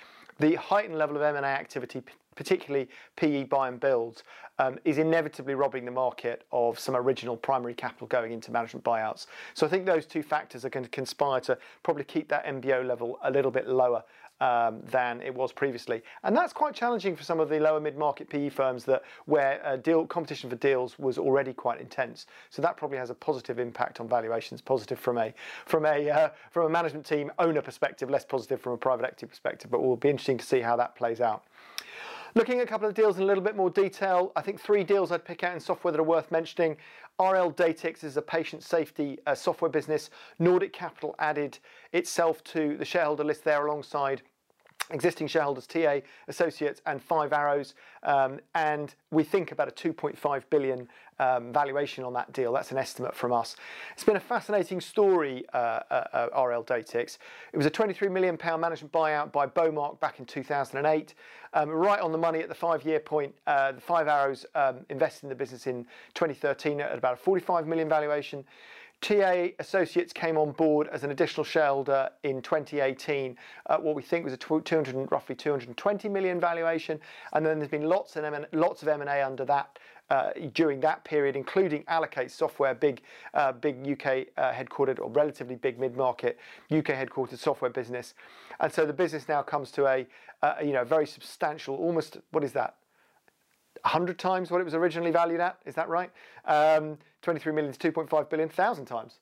the 0.43 0.57
heightened 0.57 0.99
level 0.99 1.15
of 1.15 1.23
M&A 1.23 1.47
activity, 1.47 2.03
particularly 2.35 2.89
PE 3.15 3.45
buy 3.45 3.69
and 3.69 3.79
builds, 3.79 4.25
um, 4.59 4.77
is 4.85 4.99
inevitably 4.99 5.55
robbing 5.55 5.85
the 5.85 5.91
market 5.93 6.45
of 6.51 6.81
some 6.81 6.97
original 6.97 7.37
primary 7.37 7.75
capital 7.75 8.09
going 8.09 8.33
into 8.33 8.51
management 8.51 8.85
buyouts. 8.85 9.27
So 9.55 9.65
I 9.65 9.71
think 9.71 9.87
those 9.87 10.05
two 10.05 10.23
factors 10.23 10.65
are 10.65 10.69
going 10.69 10.85
to 10.85 10.91
conspire 10.91 11.41
to 11.43 11.57
probably 11.85 12.03
keep 12.03 12.29
that 12.29 12.45
MBO 12.45 12.85
level 12.85 13.21
a 13.23 13.31
little 13.31 13.53
bit 13.53 13.69
lower 13.69 14.03
um, 14.43 14.81
than 14.91 15.23
it 15.23 15.33
was 15.33 15.53
previously. 15.53 16.03
And 16.25 16.37
that's 16.37 16.53
quite 16.53 16.75
challenging 16.75 17.15
for 17.15 17.23
some 17.23 17.39
of 17.39 17.49
the 17.49 17.61
lower 17.61 17.79
mid-market 17.79 18.29
PE 18.29 18.49
firms 18.49 18.85
that 18.87 19.05
where 19.27 19.65
uh, 19.65 19.77
deal 19.77 20.05
competition 20.05 20.51
for 20.51 20.57
deals 20.57 20.99
was 20.99 21.17
already 21.17 21.53
quite 21.53 21.81
intense. 21.81 22.27
So 22.51 22.61
that 22.61 22.77
probably 22.77 22.99
has 22.99 23.11
a 23.11 23.15
positive 23.15 23.61
impact 23.61 24.01
on 24.01 24.09
valuations, 24.09 24.61
positive 24.61 24.99
from 24.99 25.17
a 25.19 25.33
from 25.67 25.87
a 25.87 26.11
uh, 26.11 26.29
from 26.51 26.67
a 26.67 26.69
management 26.69 27.07
team 27.07 27.31
owner 27.39 27.63
perspective, 27.63 28.11
less 28.11 28.25
positive 28.25 28.61
from 28.61 28.73
a 28.73 28.77
private 28.77 29.05
equity 29.05 29.27
perspective. 29.27 29.71
But 29.71 29.79
it 29.79 29.85
will 29.85 29.97
be 29.97 30.11
interesting 30.11 30.39
to 30.39 30.45
see 30.45 30.61
how 30.61 30.75
that 30.75 30.97
plays 30.97 31.21
out. 31.21 31.45
Looking 32.35 32.61
at 32.61 32.65
a 32.65 32.67
couple 32.67 32.89
of 32.89 32.95
deals 32.95 33.19
in 33.19 33.23
a 33.23 33.27
little 33.27 33.45
bit 33.45 33.57
more 33.57 33.69
detail, 33.69 34.33
I 34.35 34.41
think 34.41 34.59
three 34.59 34.83
deals 34.85 35.13
I'd 35.13 35.25
pick 35.25 35.45
out 35.45 35.53
in 35.53 35.61
software 35.61 35.93
that 35.93 36.01
are 36.01 36.03
worth 36.03 36.33
mentioning. 36.33 36.79
RL 37.21 37.53
Datix 37.53 38.03
is 38.05 38.17
a 38.17 38.23
patient 38.23 38.63
safety 38.63 39.19
uh, 39.27 39.35
software 39.35 39.71
business. 39.71 40.09
Nordic 40.39 40.73
Capital 40.73 41.15
added 41.19 41.59
itself 41.93 42.43
to 42.45 42.77
the 42.79 42.87
shareholder 42.87 43.23
list 43.23 43.45
there 43.45 43.67
alongside 43.67 44.23
existing 44.91 45.27
shareholders, 45.27 45.67
TA 45.67 46.01
Associates 46.29 46.83
and 46.87 47.03
Five 47.03 47.33
Arrows, 47.33 47.75
um, 48.03 48.41
and 48.55 48.95
we 49.11 49.25
think 49.25 49.53
about 49.53 49.69
a 49.69 49.71
2.5 49.71 50.43
billion 50.51 50.89
um, 51.19 51.53
valuation 51.53 52.05
on 52.05 52.13
that 52.15 52.33
deal. 52.33 52.53
That's 52.53 52.73
an 52.73 52.79
estimate 52.79 53.15
from 53.15 53.33
us. 53.33 53.57
It's 53.93 54.05
been 54.05 54.17
a 54.17 54.21
fascinating 54.21 54.81
story, 54.81 55.45
uh, 55.53 55.81
uh, 55.91 56.29
uh 56.35 56.43
RL 56.43 56.65
Datix. 56.65 57.19
It 57.53 57.57
was 57.57 57.67
a 57.67 57.71
23 57.71 58.09
million 58.09 58.37
pound 58.37 58.61
management 58.61 58.93
buyout 58.93 59.33
by 59.33 59.47
Bowmark 59.47 60.01
back 60.01 60.19
in 60.19 60.27
2008, 60.27 61.15
um, 61.55 61.69
right 61.71 62.01
on 62.01 62.13
the 62.13 62.19
money 62.19 62.41
at 62.41 62.49
the 62.49 62.55
five-year 62.55 63.01
point. 63.01 63.35
The 63.47 63.81
Five 63.81 64.09
Arrows 64.09 64.47
invested 64.89 65.25
in 65.25 65.29
the 65.29 65.35
business 65.35 65.67
in 65.67 65.85
2013 66.15 66.81
at 66.81 66.99
about 66.99 67.15
a 67.15 67.17
45 67.17 67.67
million 67.67 67.89
valuation. 67.89 68.45
TA 69.03 69.49
Associates 69.59 70.13
came 70.13 70.39
on 70.39 70.53
board 70.53 70.89
as 70.89 71.03
an 71.03 71.11
additional 71.11 71.45
shareholder 71.45 72.09
in 72.23 72.41
2018 72.41 73.37
at 73.69 73.83
what 73.83 73.97
we 73.97 74.03
think 74.03 74.25
was 74.25 74.33
a 74.33 74.37
200, 74.37 75.11
roughly 75.11 75.35
220 75.35 76.09
million 76.09 76.41
valuation, 76.41 76.99
and 77.33 77.45
then 77.45 77.59
there's 77.59 77.71
been 77.71 77.89
lots 77.89 78.17
and 78.17 78.25
M- 78.25 78.47
lots 78.53 78.81
of 78.83 78.89
M&A 78.89 79.21
under 79.21 79.45
that 79.45 79.79
uh, 80.09 80.31
during 80.55 80.79
that 80.81 81.03
period, 81.05 81.35
including 81.35 81.85
Allocate 81.89 82.31
Software, 82.31 82.75
big, 82.75 83.03
uh, 83.35 83.51
big 83.51 83.77
UK 83.87 84.29
uh, 84.37 84.53
headquartered 84.53 85.01
or 85.01 85.11
relatively 85.11 85.57
big 85.57 85.81
mid-market 85.81 86.39
UK 86.71 86.87
headquartered 86.87 87.39
software 87.39 87.71
business, 87.71 88.15
and 88.61 88.73
so 88.73 88.87
the 88.87 88.93
business 88.93 89.29
now 89.29 89.43
comes 89.43 89.73
to 89.73 89.87
a, 89.87 90.07
you 90.63 90.73
know 90.73 90.85
very 90.85 91.07
substantial, 91.07 91.75
almost 91.75 92.19
what 92.31 92.45
is 92.45 92.53
that 92.53 92.77
100 93.83 94.19
times 94.19 94.51
what 94.51 94.61
it 94.61 94.65
was 94.65 94.75
originally 94.75 95.11
valued 95.11 95.41
at. 95.41 95.59
Is 95.67 95.75
that 95.75 95.89
right? 95.89 96.11
Um, 96.45 96.99
23 97.23 97.53
million 97.53 97.73
to 97.73 97.93
2.5 97.93 98.31
billion, 98.31 98.49
1,000 98.49 98.87
times. 98.87 99.19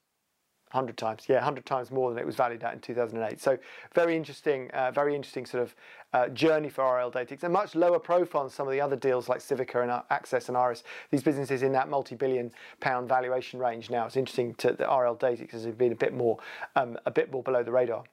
100 0.73 0.97
times, 0.97 1.25
yeah, 1.27 1.37
100 1.37 1.67
times 1.67 1.91
more 1.91 2.11
than 2.11 2.19
it 2.19 2.25
was 2.25 2.37
valued 2.37 2.63
at 2.63 2.73
in 2.73 2.81
2008. 2.81 3.41
So 3.41 3.59
very 3.93 4.17
interesting, 4.17 4.71
uh, 4.71 4.93
very 4.93 5.17
interesting 5.17 5.45
sort 5.45 5.65
of 5.65 5.75
uh, 6.13 6.29
journey 6.29 6.69
for 6.69 6.85
RL 6.85 7.11
Datix. 7.11 7.43
A 7.43 7.49
much 7.49 7.75
lower 7.75 7.99
profile 7.99 8.45
than 8.45 8.51
some 8.51 8.69
of 8.69 8.73
the 8.73 8.81
other 8.81 8.95
deals 8.95 9.29
like 9.29 9.41
Civica 9.41 9.83
and 9.83 9.91
Access 10.11 10.49
and 10.49 10.57
Iris. 10.57 10.85
These 11.11 11.25
businesses 11.25 11.63
in 11.63 11.73
that 11.73 11.89
multi-billion 11.89 12.53
pound 12.79 13.09
valuation 13.09 13.59
range 13.59 13.91
now. 13.91 14.07
It's 14.07 14.17
interesting 14.17 14.55
to 14.57 14.73
the 14.73 14.85
RL 14.85 15.17
Datix 15.17 15.51
has 15.51 15.67
been 15.67 15.91
a 15.91 15.97
bit 15.97 16.15
more, 16.15 16.39
um, 16.77 16.97
a 17.05 17.11
bit 17.11 17.33
more 17.33 17.43
below 17.43 17.65
the 17.65 17.73
radar. 17.73 18.05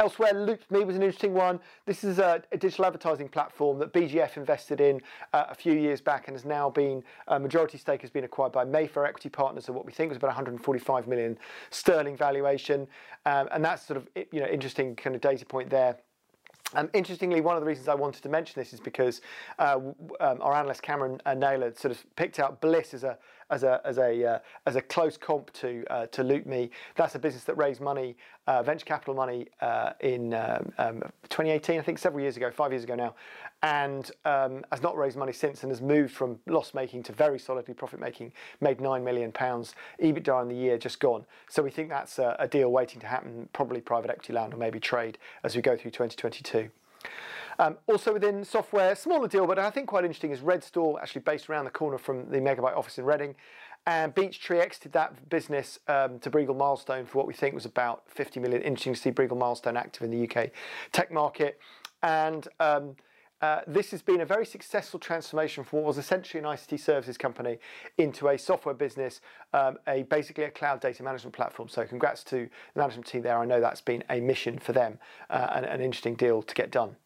Elsewhere, 0.00 0.34
Loopme 0.34 0.84
was 0.84 0.96
an 0.96 1.02
interesting 1.02 1.34
one. 1.34 1.60
This 1.86 2.02
is 2.02 2.18
a, 2.18 2.42
a 2.50 2.56
digital 2.56 2.84
advertising 2.84 3.28
platform 3.28 3.78
that 3.78 3.92
BGF 3.92 4.36
invested 4.36 4.80
in 4.80 5.00
uh, 5.32 5.44
a 5.48 5.54
few 5.54 5.72
years 5.72 6.00
back 6.00 6.26
and 6.26 6.34
has 6.34 6.44
now 6.44 6.68
been, 6.68 7.04
a 7.28 7.38
majority 7.38 7.78
stake 7.78 8.00
has 8.00 8.10
been 8.10 8.24
acquired 8.24 8.50
by 8.50 8.64
Mayfair 8.64 9.06
Equity 9.06 9.28
Partners 9.28 9.68
at 9.68 9.74
what 9.74 9.86
we 9.86 9.92
think 9.92 10.08
was 10.08 10.16
about 10.16 10.28
145 10.28 11.06
million 11.06 11.38
sterling 11.70 12.16
valuation. 12.16 12.88
Um, 13.24 13.48
and 13.52 13.64
that's 13.64 13.86
sort 13.86 13.98
of, 13.98 14.08
you 14.32 14.40
know, 14.40 14.48
interesting 14.48 14.96
kind 14.96 15.14
of 15.14 15.22
data 15.22 15.46
point 15.46 15.70
there. 15.70 15.96
Um, 16.74 16.90
interestingly, 16.92 17.40
one 17.40 17.54
of 17.54 17.62
the 17.62 17.66
reasons 17.68 17.86
I 17.86 17.94
wanted 17.94 18.24
to 18.24 18.28
mention 18.28 18.60
this 18.60 18.72
is 18.72 18.80
because 18.80 19.20
uh, 19.60 19.78
um, 20.18 20.38
our 20.40 20.54
analyst 20.54 20.82
Cameron 20.82 21.20
uh, 21.24 21.34
Naylor 21.34 21.72
sort 21.76 21.92
of 21.92 22.04
picked 22.16 22.40
out 22.40 22.60
Blis 22.60 22.94
as 22.94 23.04
a 23.04 23.16
as 23.50 23.62
a 23.62 23.80
as 23.84 23.98
a 23.98 24.24
uh, 24.24 24.38
as 24.66 24.76
a 24.76 24.80
close 24.80 25.16
comp 25.16 25.52
to 25.54 25.84
uh, 25.90 26.06
to 26.06 26.22
LoopMe. 26.22 26.70
That's 26.96 27.14
a 27.14 27.18
business 27.18 27.44
that 27.44 27.56
raised 27.56 27.80
money, 27.80 28.16
uh, 28.46 28.62
venture 28.62 28.84
capital 28.84 29.14
money, 29.14 29.48
uh, 29.60 29.92
in 30.00 30.34
um, 30.34 30.72
um, 30.78 31.02
2018, 31.28 31.78
I 31.78 31.82
think 31.82 31.98
several 31.98 32.22
years 32.22 32.36
ago, 32.36 32.50
five 32.50 32.72
years 32.72 32.84
ago 32.84 32.94
now, 32.94 33.14
and 33.62 34.10
um, 34.24 34.64
has 34.70 34.82
not 34.82 34.96
raised 34.96 35.16
money 35.16 35.32
since, 35.32 35.62
and 35.62 35.70
has 35.70 35.80
moved 35.80 36.12
from 36.12 36.38
loss 36.46 36.74
making 36.74 37.02
to 37.04 37.12
very 37.12 37.38
solidly 37.38 37.74
profit 37.74 38.00
making. 38.00 38.32
Made 38.60 38.80
nine 38.80 39.04
million 39.04 39.32
pounds 39.32 39.74
EBITDA 40.02 40.42
in 40.42 40.48
the 40.48 40.54
year 40.54 40.78
just 40.78 41.00
gone. 41.00 41.24
So 41.48 41.62
we 41.62 41.70
think 41.70 41.88
that's 41.88 42.18
a, 42.18 42.36
a 42.38 42.48
deal 42.48 42.70
waiting 42.70 43.00
to 43.00 43.06
happen, 43.06 43.48
probably 43.52 43.80
private 43.80 44.10
equity 44.10 44.32
land 44.32 44.54
or 44.54 44.56
maybe 44.56 44.80
trade 44.80 45.18
as 45.42 45.56
we 45.56 45.62
go 45.62 45.76
through 45.76 45.92
2022. 45.92 46.70
Um, 47.58 47.78
also 47.86 48.12
within 48.12 48.44
software, 48.44 48.94
smaller 48.94 49.28
deal, 49.28 49.46
but 49.46 49.58
I 49.58 49.70
think 49.70 49.88
quite 49.88 50.04
interesting 50.04 50.30
is 50.30 50.40
Redstor, 50.40 51.00
actually 51.00 51.22
based 51.22 51.48
around 51.48 51.64
the 51.64 51.70
corner 51.70 51.98
from 51.98 52.28
the 52.30 52.38
Megabuyte 52.38 52.76
office 52.76 52.98
in 52.98 53.04
Reading. 53.04 53.34
And 53.86 54.14
Beechtree 54.14 54.60
exited 54.60 54.92
that 54.92 55.28
business 55.28 55.78
um, 55.88 56.18
to 56.20 56.30
Bregal 56.30 56.56
Milestone 56.56 57.04
for 57.04 57.18
what 57.18 57.26
we 57.26 57.34
think 57.34 57.54
was 57.54 57.66
about 57.66 58.02
50 58.08 58.40
million. 58.40 58.62
Interesting 58.62 58.94
to 58.94 59.00
see 59.00 59.10
Bregal 59.10 59.36
Milestone 59.36 59.76
active 59.76 60.02
in 60.02 60.10
the 60.10 60.28
UK 60.28 60.50
tech 60.90 61.12
market. 61.12 61.60
And 62.02 62.48
um, 62.60 62.96
uh, 63.42 63.60
this 63.66 63.90
has 63.90 64.00
been 64.00 64.22
a 64.22 64.24
very 64.24 64.46
successful 64.46 64.98
transformation 64.98 65.64
from 65.64 65.80
what 65.80 65.88
was 65.88 65.98
essentially 65.98 66.42
an 66.42 66.46
ICT 66.46 66.80
services 66.80 67.18
company 67.18 67.58
into 67.98 68.28
a 68.28 68.38
software 68.38 68.74
business, 68.74 69.20
um, 69.52 69.76
a 69.86 70.04
basically 70.04 70.44
a 70.44 70.50
cloud 70.50 70.80
data 70.80 71.02
management 71.02 71.34
platform. 71.34 71.68
So 71.68 71.84
congrats 71.84 72.24
to 72.24 72.48
the 72.74 72.80
management 72.80 73.06
team 73.06 73.20
there. 73.20 73.38
I 73.38 73.44
know 73.44 73.60
that's 73.60 73.82
been 73.82 74.02
a 74.08 74.18
mission 74.18 74.58
for 74.58 74.72
them 74.72 74.98
uh, 75.28 75.48
and 75.56 75.66
an 75.66 75.82
interesting 75.82 76.14
deal 76.14 76.40
to 76.42 76.54
get 76.54 76.70
done. 76.70 76.96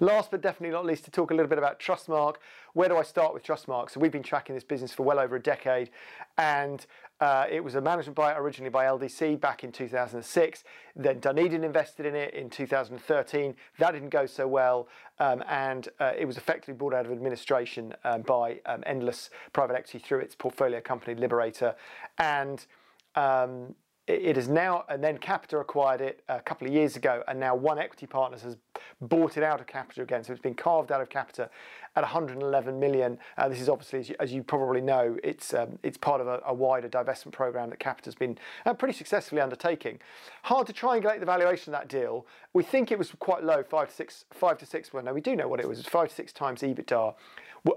Last 0.00 0.30
but 0.30 0.40
definitely 0.40 0.72
not 0.72 0.84
least, 0.84 1.04
to 1.04 1.10
talk 1.10 1.30
a 1.30 1.34
little 1.34 1.48
bit 1.48 1.58
about 1.58 1.80
Trustmarque. 1.80 2.36
Where 2.74 2.88
do 2.88 2.96
I 2.96 3.02
start 3.02 3.34
with 3.34 3.44
Trustmarque? 3.44 3.90
So 3.90 4.00
we've 4.00 4.12
been 4.12 4.22
tracking 4.22 4.54
this 4.54 4.64
business 4.64 4.92
for 4.92 5.02
well 5.02 5.18
over 5.18 5.36
a 5.36 5.42
decade, 5.42 5.90
and 6.38 6.84
uh, 7.20 7.46
it 7.50 7.62
was 7.62 7.74
a 7.76 7.80
management 7.80 8.16
buyout 8.16 8.38
originally 8.38 8.70
by 8.70 8.84
LDC 8.84 9.40
back 9.40 9.62
in 9.62 9.70
2006. 9.70 10.64
Then 10.96 11.20
Dunedin 11.20 11.62
invested 11.62 12.06
in 12.06 12.14
it 12.14 12.34
in 12.34 12.50
2013. 12.50 13.54
That 13.78 13.92
didn't 13.92 14.08
go 14.08 14.26
so 14.26 14.48
well, 14.48 14.88
um, 15.18 15.44
and 15.48 15.88
uh, 16.00 16.12
it 16.18 16.24
was 16.24 16.36
effectively 16.36 16.74
brought 16.74 16.94
out 16.94 17.06
of 17.06 17.12
administration 17.12 17.94
um, 18.04 18.22
by 18.22 18.60
um, 18.66 18.82
Endless 18.86 19.30
Private 19.52 19.76
Equity 19.76 19.98
through 19.98 20.20
its 20.20 20.34
portfolio 20.34 20.80
company 20.80 21.14
Liberata, 21.14 21.74
and 22.18 22.66
um, 23.14 23.74
it 24.08 24.36
is 24.36 24.48
now, 24.48 24.84
and 24.88 25.02
then 25.02 25.16
Capita 25.16 25.58
acquired 25.58 26.00
it 26.00 26.24
a 26.28 26.40
couple 26.40 26.66
of 26.66 26.72
years 26.72 26.96
ago, 26.96 27.22
and 27.28 27.38
now 27.38 27.54
One 27.54 27.78
Equity 27.78 28.06
Partners 28.06 28.42
has 28.42 28.56
bought 29.00 29.36
it 29.36 29.44
out 29.44 29.60
of 29.60 29.68
Capita 29.68 30.02
again. 30.02 30.24
So 30.24 30.32
it's 30.32 30.42
been 30.42 30.56
carved 30.56 30.90
out 30.90 31.00
of 31.00 31.08
Capita 31.08 31.48
at 31.94 32.02
111 32.02 32.80
million. 32.80 33.16
Uh, 33.38 33.48
this 33.48 33.60
is 33.60 33.68
obviously, 33.68 34.00
as 34.00 34.08
you, 34.08 34.16
as 34.18 34.32
you 34.32 34.42
probably 34.42 34.80
know, 34.80 35.16
it's 35.22 35.54
um, 35.54 35.78
it's 35.84 35.96
part 35.96 36.20
of 36.20 36.26
a, 36.26 36.40
a, 36.44 36.52
wider 36.52 36.88
divestment 36.88 37.30
program 37.30 37.70
that 37.70 37.78
Capita's 37.78 38.16
been 38.16 38.36
uh, 38.66 38.74
pretty 38.74 38.94
successfully 38.94 39.40
undertaking. 39.40 40.00
Hard 40.42 40.66
to 40.66 40.72
triangulate 40.72 41.20
the 41.20 41.26
valuation 41.26 41.72
of 41.72 41.80
that 41.80 41.88
deal. 41.88 42.26
We 42.54 42.64
think 42.64 42.90
it 42.90 42.98
was 42.98 43.12
quite 43.20 43.44
low, 43.44 43.62
five 43.62 43.88
to 43.90 43.94
six, 43.94 44.24
five 44.32 44.58
to 44.58 44.66
six. 44.66 44.92
Well, 44.92 45.04
no, 45.04 45.14
we 45.14 45.20
do 45.20 45.36
know 45.36 45.46
what 45.46 45.60
it 45.60 45.68
was. 45.68 45.78
It 45.78 45.84
was 45.84 45.92
five 45.92 46.08
to 46.08 46.14
six 46.14 46.32
times 46.32 46.62
EBITDA. 46.62 47.14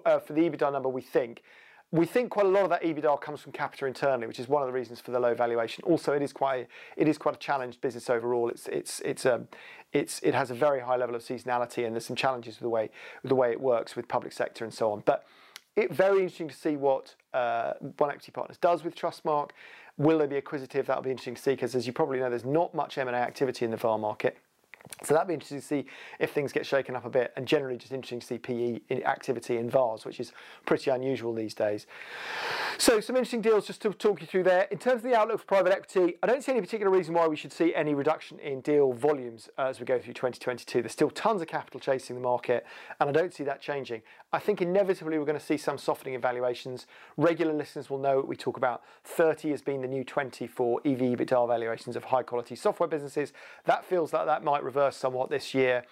Uh, 0.03 0.19
for 0.19 0.33
the 0.33 0.41
EBITDA 0.41 0.71
number, 0.73 0.89
we 0.89 1.03
think 1.03 1.43
we 1.95 2.05
think 2.05 2.29
quite 2.29 2.45
a 2.45 2.49
lot 2.49 2.63
of 2.63 2.69
that 2.69 2.83
EBITDA 2.83 3.21
comes 3.21 3.39
from 3.39 3.53
Capita 3.53 3.85
internally, 3.85 4.27
which 4.27 4.39
is 4.39 4.49
one 4.49 4.61
of 4.61 4.67
the 4.67 4.73
reasons 4.73 4.99
for 4.99 5.11
the 5.11 5.19
low 5.19 5.33
valuation. 5.33 5.81
Also, 5.85 6.11
it 6.11 6.21
is 6.21 6.33
quite 6.33 6.67
it 6.97 7.07
is 7.07 7.17
quite 7.17 7.35
a 7.35 7.39
challenged 7.39 7.79
business 7.79 8.09
overall. 8.09 8.49
It's 8.49 8.67
it's 8.67 8.99
it's 9.01 9.25
um 9.25 9.47
it's 9.93 10.19
it 10.19 10.33
has 10.33 10.51
a 10.51 10.53
very 10.53 10.81
high 10.81 10.97
level 10.97 11.15
of 11.15 11.21
seasonality, 11.21 11.85
and 11.85 11.95
there's 11.95 12.05
some 12.05 12.15
challenges 12.15 12.55
with 12.55 12.63
the 12.63 12.69
way 12.69 12.89
with 13.23 13.29
the 13.29 13.35
way 13.35 13.51
it 13.51 13.61
works 13.61 13.95
with 13.95 14.09
public 14.09 14.33
sector 14.33 14.65
and 14.65 14.73
so 14.73 14.91
on. 14.91 15.03
But 15.05 15.25
it 15.77 15.91
very 15.91 16.19
interesting 16.19 16.49
to 16.49 16.55
see 16.55 16.75
what 16.75 17.15
uh, 17.33 17.73
One 17.97 18.09
Equity 18.09 18.31
Partners 18.31 18.57
does 18.57 18.83
with 18.83 18.95
Trustmarque. 18.95 19.51
Will 19.97 20.19
they 20.19 20.27
be 20.27 20.37
acquisitive? 20.37 20.87
That'll 20.87 21.03
be 21.03 21.11
interesting 21.11 21.35
to 21.35 21.41
see 21.41 21.51
because, 21.51 21.75
as 21.75 21.87
you 21.87 21.93
probably 21.93 22.19
know, 22.19 22.29
there's 22.29 22.43
not 22.43 22.73
much 22.75 22.97
M&A 22.97 23.11
activity 23.13 23.63
in 23.63 23.71
the 23.71 23.77
VAR 23.77 23.97
market. 23.97 24.37
So 25.03 25.13
that'd 25.13 25.27
be 25.27 25.33
interesting 25.33 25.59
to 25.59 25.65
see 25.65 25.85
if 26.19 26.31
things 26.31 26.51
get 26.51 26.65
shaken 26.65 26.95
up 26.95 27.05
a 27.05 27.09
bit, 27.09 27.33
and 27.35 27.47
generally 27.47 27.77
just 27.77 27.91
interesting 27.91 28.19
to 28.19 28.25
see 28.25 28.37
PE 28.37 29.03
activity 29.03 29.57
in 29.57 29.69
VARs, 29.69 30.05
which 30.05 30.19
is 30.19 30.31
pretty 30.65 30.89
unusual 30.89 31.33
these 31.33 31.53
days. 31.53 31.85
So 32.77 32.99
some 32.99 33.15
interesting 33.15 33.41
deals 33.41 33.67
just 33.67 33.81
to 33.83 33.93
talk 33.93 34.21
you 34.21 34.27
through 34.27 34.43
there. 34.43 34.63
In 34.71 34.77
terms 34.77 34.97
of 34.97 35.03
the 35.03 35.15
outlook 35.15 35.39
for 35.39 35.45
private 35.45 35.71
equity, 35.71 36.15
I 36.23 36.27
don't 36.27 36.43
see 36.43 36.51
any 36.51 36.61
particular 36.61 36.91
reason 36.91 37.13
why 37.13 37.27
we 37.27 37.35
should 37.35 37.53
see 37.53 37.73
any 37.75 37.93
reduction 37.93 38.39
in 38.39 38.61
deal 38.61 38.93
volumes 38.93 39.49
uh, 39.57 39.63
as 39.63 39.79
we 39.79 39.85
go 39.85 39.99
through 39.99 40.13
2022. 40.13 40.81
There's 40.81 40.91
still 40.91 41.09
tons 41.09 41.41
of 41.41 41.47
capital 41.47 41.79
chasing 41.79 42.15
the 42.15 42.21
market, 42.21 42.65
and 42.99 43.09
I 43.09 43.13
don't 43.13 43.33
see 43.33 43.43
that 43.43 43.61
changing. 43.61 44.01
I 44.33 44.39
think 44.39 44.61
inevitably 44.61 45.17
we're 45.17 45.25
going 45.25 45.39
to 45.39 45.45
see 45.45 45.57
some 45.57 45.77
softening 45.77 46.15
in 46.15 46.21
valuations. 46.21 46.87
Regular 47.15 47.53
listeners 47.53 47.89
will 47.89 47.99
know 47.99 48.19
we 48.19 48.35
talk 48.35 48.57
about 48.57 48.83
30 49.05 49.53
as 49.53 49.61
being 49.61 49.81
the 49.81 49.87
new 49.87 50.03
20 50.03 50.47
for 50.47 50.81
EV 50.83 50.99
EBITDA 50.99 51.47
valuations 51.47 51.95
of 51.95 52.05
high 52.05 52.23
quality 52.23 52.55
software 52.55 52.89
businesses. 52.89 53.31
That 53.65 53.85
feels 53.85 54.11
like 54.11 54.25
that 54.25 54.43
might 54.43 54.63
reverse 54.63 54.74
somewhat 54.91 55.29
this 55.29 55.53
year. 55.53 55.83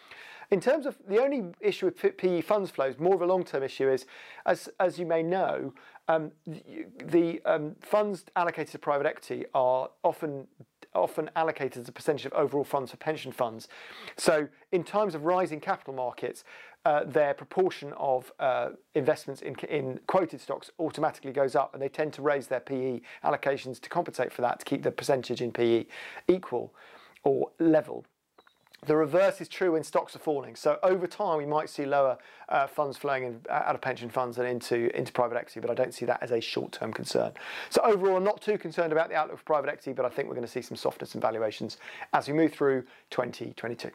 In 0.51 0.59
terms 0.59 0.85
of 0.85 0.97
the 1.07 1.19
only 1.19 1.45
issue 1.59 1.87
with 1.87 2.17
PE 2.17 2.41
funds 2.41 2.69
flows, 2.69 2.99
more 2.99 3.15
of 3.15 3.21
a 3.21 3.25
long-term 3.25 3.63
issue 3.63 3.89
is, 3.89 4.05
as 4.45 4.69
as 4.79 4.99
you 4.99 5.05
may 5.05 5.23
know, 5.23 5.73
um, 6.07 6.31
the, 6.45 7.41
um, 7.45 7.75
funds 7.81 8.25
allocated 8.35 8.71
to 8.73 8.79
private 8.79 9.07
equity 9.07 9.45
are 9.53 9.89
often 10.03 10.47
often 10.93 11.27
allocated 11.35 11.81
as 11.81 11.89
a 11.89 11.91
percentage 11.91 12.25
of 12.25 12.33
overall 12.33 12.63
funds 12.63 12.91
for 12.91 12.97
pension 12.97 13.31
funds. 13.31 13.67
So 14.15 14.47
in 14.71 14.83
times 14.83 15.15
of 15.15 15.23
rising 15.23 15.59
capital 15.59 15.95
markets, 15.95 16.43
uh, 16.85 17.03
their 17.05 17.33
proportion 17.33 17.93
of 17.97 18.31
uh, 18.39 18.69
investments 18.93 19.41
in, 19.41 19.55
in 19.69 19.99
quoted 20.05 20.39
stocks 20.39 20.69
automatically 20.79 21.31
goes 21.31 21.55
up, 21.55 21.73
and 21.73 21.81
they 21.81 21.89
tend 21.89 22.13
to 22.13 22.21
raise 22.21 22.45
their 22.45 22.59
PE 22.59 23.01
allocations 23.23 23.79
to 23.81 23.89
compensate 23.89 24.31
for 24.31 24.43
that 24.43 24.59
to 24.59 24.65
keep 24.65 24.83
the 24.83 24.91
percentage 24.91 25.41
in 25.41 25.51
PE 25.51 25.85
equal 26.27 26.75
or 27.23 27.49
level. 27.59 28.05
The 28.85 28.95
reverse 28.95 29.39
is 29.39 29.47
true 29.47 29.73
when 29.73 29.83
stocks 29.83 30.15
are 30.15 30.19
falling. 30.19 30.55
So 30.55 30.77
over 30.83 31.07
time, 31.07 31.37
we 31.37 31.45
might 31.45 31.69
see 31.69 31.85
lower 31.85 32.17
uh, 32.49 32.67
funds 32.67 32.97
flowing 32.97 33.23
in, 33.23 33.41
uh, 33.49 33.53
out 33.65 33.75
of 33.75 33.81
pension 33.81 34.09
funds 34.09 34.37
and 34.37 34.47
into, 34.47 34.95
into 34.97 35.11
private 35.13 35.37
equity, 35.37 35.59
but 35.59 35.69
I 35.69 35.73
don't 35.73 35.93
see 35.93 36.05
that 36.05 36.21
as 36.21 36.31
a 36.31 36.41
short-term 36.41 36.91
concern. 36.91 37.31
So 37.69 37.81
overall, 37.83 38.17
I'm 38.17 38.23
not 38.23 38.41
too 38.41 38.57
concerned 38.57 38.91
about 38.91 39.09
the 39.09 39.15
outlook 39.15 39.37
for 39.37 39.43
private 39.45 39.69
equity, 39.69 39.93
but 39.93 40.05
I 40.05 40.09
think 40.09 40.27
we're 40.27 40.35
going 40.35 40.47
to 40.47 40.51
see 40.51 40.61
some 40.61 40.77
softness 40.77 41.15
in 41.15 41.21
valuations 41.21 41.77
as 42.13 42.27
we 42.27 42.33
move 42.33 42.53
through 42.53 42.83
2022. 43.09 43.91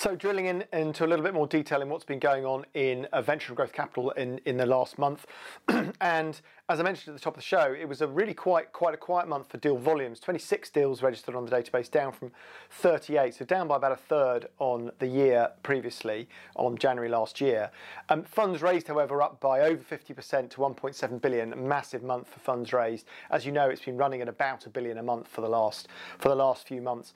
So 0.00 0.16
drilling 0.16 0.46
in 0.46 0.64
into 0.72 1.04
a 1.04 1.08
little 1.08 1.22
bit 1.22 1.34
more 1.34 1.46
detail 1.46 1.82
in 1.82 1.90
what's 1.90 2.06
been 2.06 2.20
going 2.20 2.46
on 2.46 2.64
in 2.72 3.04
uh, 3.12 3.20
venture 3.20 3.48
and 3.48 3.56
growth 3.58 3.74
capital 3.74 4.12
in, 4.12 4.40
in 4.46 4.56
the 4.56 4.64
last 4.64 4.98
month. 4.98 5.26
and 6.00 6.40
as 6.70 6.80
I 6.80 6.82
mentioned 6.82 7.12
at 7.12 7.20
the 7.20 7.22
top 7.22 7.34
of 7.34 7.40
the 7.40 7.46
show, 7.46 7.76
it 7.78 7.86
was 7.86 8.00
a 8.00 8.06
really 8.06 8.32
quite 8.32 8.72
quite 8.72 8.94
a 8.94 8.96
quiet 8.96 9.28
month 9.28 9.50
for 9.50 9.58
deal 9.58 9.76
volumes. 9.76 10.18
26 10.18 10.70
deals 10.70 11.02
registered 11.02 11.34
on 11.34 11.44
the 11.44 11.50
database, 11.54 11.90
down 11.90 12.12
from 12.12 12.32
38, 12.70 13.34
so 13.34 13.44
down 13.44 13.68
by 13.68 13.76
about 13.76 13.92
a 13.92 13.96
third 13.96 14.46
on 14.58 14.90
the 15.00 15.06
year 15.06 15.50
previously, 15.62 16.30
on 16.56 16.78
January 16.78 17.10
last 17.10 17.38
year. 17.38 17.70
Um, 18.08 18.22
funds 18.22 18.62
raised, 18.62 18.88
however, 18.88 19.20
up 19.20 19.38
by 19.38 19.60
over 19.60 19.82
50% 19.82 20.48
to 20.48 20.56
1.7 20.56 21.20
billion. 21.20 21.52
A 21.52 21.56
massive 21.56 22.02
month 22.02 22.26
for 22.26 22.40
funds 22.40 22.72
raised. 22.72 23.04
As 23.30 23.44
you 23.44 23.52
know, 23.52 23.68
it's 23.68 23.84
been 23.84 23.98
running 23.98 24.22
at 24.22 24.30
about 24.30 24.64
a 24.64 24.70
billion 24.70 24.96
a 24.96 25.02
month 25.02 25.28
for 25.28 25.42
the 25.42 25.48
last 25.50 25.88
for 26.18 26.30
the 26.30 26.36
last 26.36 26.66
few 26.66 26.80
months 26.80 27.12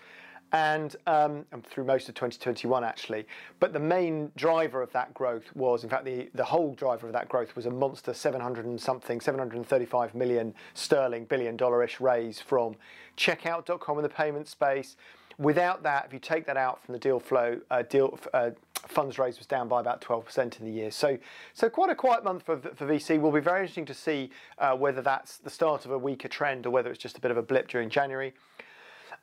and 0.54 0.94
um, 1.08 1.44
through 1.68 1.82
most 1.82 2.08
of 2.08 2.14
2021 2.14 2.84
actually. 2.84 3.26
But 3.58 3.72
the 3.72 3.80
main 3.80 4.30
driver 4.36 4.82
of 4.82 4.92
that 4.92 5.12
growth 5.12 5.44
was, 5.56 5.82
in 5.82 5.90
fact, 5.90 6.04
the, 6.04 6.30
the 6.32 6.44
whole 6.44 6.74
driver 6.74 7.08
of 7.08 7.12
that 7.12 7.28
growth 7.28 7.56
was 7.56 7.66
a 7.66 7.70
monster 7.70 8.14
700 8.14 8.64
and 8.64 8.80
something, 8.80 9.20
735 9.20 10.14
million 10.14 10.54
sterling, 10.74 11.24
billion 11.24 11.56
dollar-ish 11.56 11.98
raise 12.00 12.40
from 12.40 12.76
Checkout.com 13.16 13.98
in 13.98 14.04
the 14.04 14.08
payment 14.08 14.46
space. 14.46 14.96
Without 15.38 15.82
that, 15.82 16.04
if 16.06 16.12
you 16.12 16.20
take 16.20 16.46
that 16.46 16.56
out 16.56 16.80
from 16.84 16.92
the 16.92 17.00
deal 17.00 17.18
flow, 17.18 17.58
uh, 17.72 17.82
deal 17.82 18.16
uh, 18.32 18.50
funds 18.86 19.18
raised 19.18 19.38
was 19.38 19.48
down 19.48 19.66
by 19.66 19.80
about 19.80 20.00
12% 20.00 20.60
in 20.60 20.64
the 20.64 20.70
year. 20.70 20.92
So, 20.92 21.18
so 21.52 21.68
quite 21.68 21.90
a 21.90 21.96
quiet 21.96 22.22
month 22.22 22.44
for, 22.44 22.58
for 22.58 22.86
VC. 22.86 23.20
Will 23.20 23.32
be 23.32 23.40
very 23.40 23.62
interesting 23.62 23.86
to 23.86 23.94
see 23.94 24.30
uh, 24.58 24.76
whether 24.76 25.02
that's 25.02 25.38
the 25.38 25.50
start 25.50 25.84
of 25.84 25.90
a 25.90 25.98
weaker 25.98 26.28
trend 26.28 26.64
or 26.64 26.70
whether 26.70 26.90
it's 26.90 27.02
just 27.02 27.18
a 27.18 27.20
bit 27.20 27.32
of 27.32 27.36
a 27.36 27.42
blip 27.42 27.66
during 27.66 27.90
January. 27.90 28.34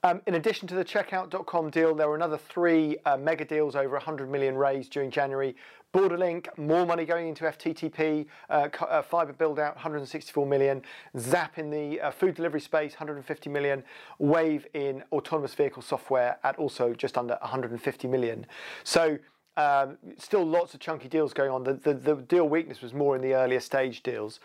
Um, 0.04 0.20
in 0.26 0.34
addition 0.34 0.68
to 0.68 0.74
the 0.74 0.84
Checkout.com 0.84 1.70
deal, 1.70 1.94
there 1.94 2.08
were 2.08 2.16
another 2.16 2.38
three 2.38 2.98
uh, 3.06 3.18
mega 3.18 3.46
deals 3.46 3.76
over 3.76 3.92
100 3.92 4.32
million 4.32 4.56
raised 4.56 4.92
during 4.92 5.12
January. 5.12 5.56
Borderlink, 5.94 6.48
more 6.58 6.88
money 6.88 7.06
going 7.06 7.28
into 7.28 7.44
FTTP, 7.44 8.26
uh, 8.50 8.70
uh, 8.80 9.04
fiber 9.04 9.32
build 9.32 9.60
out, 9.60 9.76
164 9.76 10.48
million. 10.48 10.82
Zapp 11.20 11.60
in 11.60 11.70
the 11.70 12.02
uh, 12.02 12.10
food 12.10 12.34
delivery 12.34 12.62
space, 12.62 12.94
150 12.94 13.48
million. 13.52 13.84
Wayve 14.20 14.66
in 14.74 15.04
autonomous 15.12 15.54
vehicle 15.54 15.84
software 15.84 16.40
at 16.44 16.58
also 16.58 16.96
just 16.96 17.16
under 17.16 17.38
150 17.40 18.08
million. 18.08 18.48
So 18.84 19.20
um, 19.56 19.98
still 20.18 20.46
lots 20.46 20.74
of 20.74 20.80
chunky 20.80 21.10
deals 21.10 21.32
going 21.32 21.52
on. 21.52 21.64
The, 21.64 21.74
the, 21.74 21.94
the, 21.94 22.16
deal 22.16 22.50
weakness 22.50 22.82
was 22.82 22.94
more 22.94 23.16
in 23.16 23.22
the 23.22 23.36
earlier 23.36 23.60
stage 23.60 24.02
deals. 24.02 24.40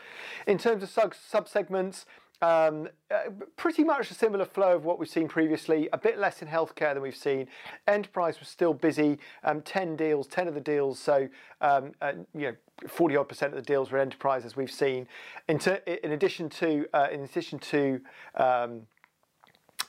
In 0.46 0.58
terms 0.58 0.82
of 0.82 0.90
sub, 0.90 1.14
sub 1.14 1.48
segments, 1.48 2.04
um, 2.42 2.88
uh, 3.10 3.30
pretty 3.56 3.84
much 3.84 4.10
a 4.10 4.14
similar 4.14 4.44
flow 4.44 4.76
of 4.76 4.84
what 4.84 4.98
we've 4.98 5.08
seen 5.08 5.28
previously, 5.28 5.88
a 5.92 5.98
bit 5.98 6.18
less 6.18 6.42
in 6.42 6.48
healthcare 6.48 6.92
than 6.94 7.02
we've 7.02 7.16
seen. 7.16 7.48
Enterprise 7.88 8.38
was 8.38 8.48
still 8.48 8.74
busy, 8.74 9.18
um, 9.44 9.62
10 9.62 9.96
deals, 9.96 10.26
10 10.26 10.48
of 10.48 10.54
the 10.54 10.60
deals, 10.60 10.98
so 10.98 11.28
um, 11.60 11.92
uh, 12.00 12.12
you 12.34 12.42
know, 12.42 12.56
40 12.88 13.16
odd 13.16 13.28
percent 13.28 13.54
of 13.54 13.56
the 13.56 13.66
deals 13.66 13.90
were 13.90 13.98
enterprise 13.98 14.44
as 14.44 14.56
we've 14.56 14.70
seen. 14.70 15.08
In, 15.48 15.58
in 16.04 16.12
addition 16.12 16.48
to, 16.50 16.86
uh, 16.92 17.08
in 17.10 17.22
addition 17.22 17.58
to 17.58 18.00
um, 18.34 18.82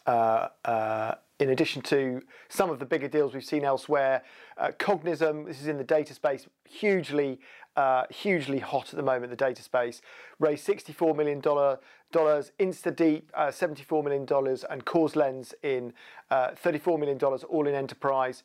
uh, 0.08 0.48
uh, 0.64 1.16
in 1.40 1.50
addition 1.50 1.82
to 1.84 2.22
some 2.50 2.70
of 2.70 2.80
the 2.80 2.86
bigger 2.86 3.08
deals 3.08 3.34
we've 3.34 3.44
seen 3.44 3.64
elsewhere. 3.64 4.24
Uh, 4.58 4.72
Cognism, 4.80 5.46
this 5.46 5.62
is 5.62 5.68
in 5.68 5.78
the 5.78 5.84
data 5.84 6.14
space, 6.14 6.48
hugely, 6.68 7.40
uh, 7.78 8.04
hugely 8.10 8.60
hot 8.60 8.90
at 8.90 8.96
the 8.96 9.04
moment, 9.04 9.30
the 9.30 9.36
data 9.36 9.62
space, 9.62 10.02
raised 10.40 10.68
$64 10.68 11.16
million, 11.16 11.42
InstaDeep, 11.42 13.22
uh, 13.36 13.48
$74 13.48 14.04
million, 14.04 14.26
and 14.70 14.86
causaLens 14.86 15.54
in 15.64 15.94
uh, 16.32 16.50
$34 16.62 17.00
million, 17.00 17.20
all 17.20 17.68
in 17.68 17.76
enterprise. 17.76 18.44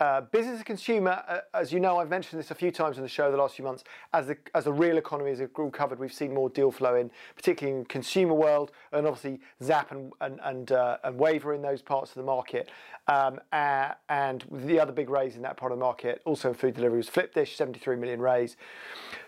Uh, 0.00 0.22
business 0.22 0.56
and 0.56 0.64
consumer, 0.64 1.22
uh, 1.28 1.40
as 1.52 1.74
you 1.74 1.78
know, 1.78 1.98
I've 1.98 2.08
mentioned 2.08 2.40
this 2.40 2.50
a 2.50 2.54
few 2.54 2.70
times 2.70 2.96
in 2.96 3.02
the 3.02 3.08
show 3.08 3.30
the 3.30 3.36
last 3.36 3.56
few 3.56 3.66
months. 3.66 3.84
As 4.14 4.28
the 4.28 4.38
as 4.54 4.64
the 4.64 4.72
real 4.72 4.96
economy 4.96 5.28
has 5.28 5.40
recovered, 5.40 5.98
we've 5.98 6.10
seen 6.10 6.32
more 6.32 6.48
deal 6.48 6.70
flow 6.70 6.94
in, 6.94 7.10
particularly 7.36 7.78
in 7.78 7.84
consumer 7.84 8.32
world, 8.32 8.72
and 8.92 9.06
obviously 9.06 9.40
Zapp 9.62 9.90
and 9.90 10.10
and 10.22 10.40
and, 10.42 10.72
uh, 10.72 10.96
and 11.04 11.18
Waiver 11.18 11.52
in 11.52 11.60
those 11.60 11.82
parts 11.82 12.12
of 12.12 12.14
the 12.14 12.22
market. 12.22 12.70
Um, 13.08 13.40
and 13.52 14.44
the 14.50 14.80
other 14.80 14.92
big 14.92 15.10
raise 15.10 15.36
in 15.36 15.42
that 15.42 15.58
part 15.58 15.70
of 15.72 15.78
the 15.78 15.84
market, 15.84 16.22
also 16.24 16.48
in 16.48 16.54
food 16.54 16.74
delivery, 16.74 16.98
was 16.98 17.08
Flipdish, 17.08 17.56
73 17.56 17.96
million 17.96 18.20
raise. 18.20 18.56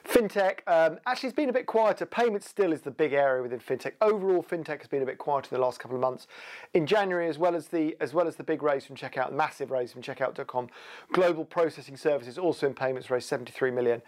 Fintech, 0.05 0.59
um, 0.67 0.99
actually, 1.07 1.29
it's 1.29 1.37
been 1.37 1.49
a 1.49 1.53
bit 1.53 1.67
quieter. 1.67 2.05
Payments 2.05 2.49
still 2.49 2.73
is 2.73 2.81
the 2.81 2.91
big 2.91 3.13
area 3.13 3.43
within 3.43 3.61
fintech. 3.61 3.93
Overall, 4.01 4.43
fintech 4.43 4.79
has 4.79 4.89
been 4.89 5.03
a 5.03 5.07
bit 5.07 5.19
quieter 5.19 5.49
in 5.51 5.61
the 5.61 5.65
last 5.65 5.79
couple 5.79 5.97
of 5.97 6.01
months. 6.01 6.27
In 6.75 6.87
January, 6.87 7.29
as 7.29 7.39
well 7.39 7.55
as 7.55 7.69
the 7.69 7.97
as 8.01 8.13
well 8.13 8.27
as 8.27 8.37
the 8.37 8.43
big 8.43 8.63
raise 8.63 8.85
from 8.85 8.97
Checkout, 8.97 9.33
massive 9.33 9.71
raise 9.71 9.93
from 9.93 10.03
Checkout.com, 10.03 10.69
Global 11.13 11.45
Processing 11.45 11.97
Services 11.97 12.37
also 12.37 12.67
in 12.67 12.75
payments 12.75 13.11
raised 13.11 13.29
73 13.29 13.71
million. 13.71 14.03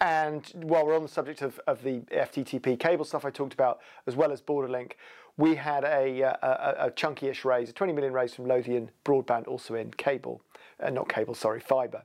And 0.00 0.50
while 0.54 0.84
we're 0.84 0.96
on 0.96 1.02
the 1.02 1.08
subject 1.08 1.42
of, 1.42 1.60
of 1.66 1.82
the 1.82 2.00
FTTP 2.12 2.78
cable 2.78 3.04
stuff 3.04 3.24
I 3.24 3.30
talked 3.30 3.54
about, 3.54 3.80
as 4.06 4.16
well 4.16 4.32
as 4.32 4.42
Borderlink, 4.42 4.92
we 5.36 5.54
had 5.54 5.84
a, 5.84 6.22
a, 6.22 6.86
a 6.86 6.90
chunky-ish 6.90 7.44
raise, 7.44 7.68
a 7.68 7.72
20 7.72 7.92
million 7.92 8.12
raise 8.12 8.34
from 8.34 8.46
Lothian 8.46 8.90
Broadband, 9.04 9.46
also 9.46 9.74
in 9.74 9.90
cable, 9.92 10.40
uh, 10.82 10.90
not 10.90 11.08
cable, 11.08 11.34
sorry, 11.34 11.60
fibre. 11.60 12.04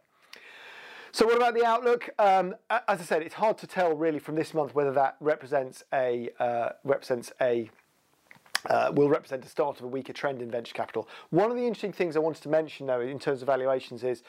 So 1.14 1.26
what 1.26 1.36
about 1.36 1.54
the 1.54 1.66
outlook? 1.66 2.10
Um, 2.20 2.56
as 2.70 3.02
I 3.02 3.04
said, 3.04 3.22
it's 3.22 3.36
hard 3.36 3.58
to 3.58 3.68
tell 3.68 3.94
really 3.94 4.20
from 4.20 4.36
this 4.36 4.54
month 4.54 4.74
whether 4.74 4.94
that 4.94 5.18
represents 5.20 5.84
a 5.94 6.30
uh, 6.40 6.70
represents 6.86 7.34
a 7.42 7.70
uh, 8.70 8.92
will 8.96 9.10
represent 9.10 9.42
the 9.42 9.50
start 9.50 9.80
of 9.80 9.86
a 9.86 9.88
weaker 9.88 10.14
trend 10.14 10.42
in 10.42 10.50
venture 10.50 10.74
capital. 10.74 11.10
One 11.32 11.52
of 11.52 11.58
the 11.58 11.64
interesting 11.64 11.92
things 11.92 12.16
I 12.16 12.20
wanted 12.20 12.44
to 12.44 12.50
mention, 12.50 12.86
though, 12.88 13.02
in 13.02 13.20
terms 13.20 13.42
of 13.42 13.48
valuations, 13.48 14.04
is 14.04 14.24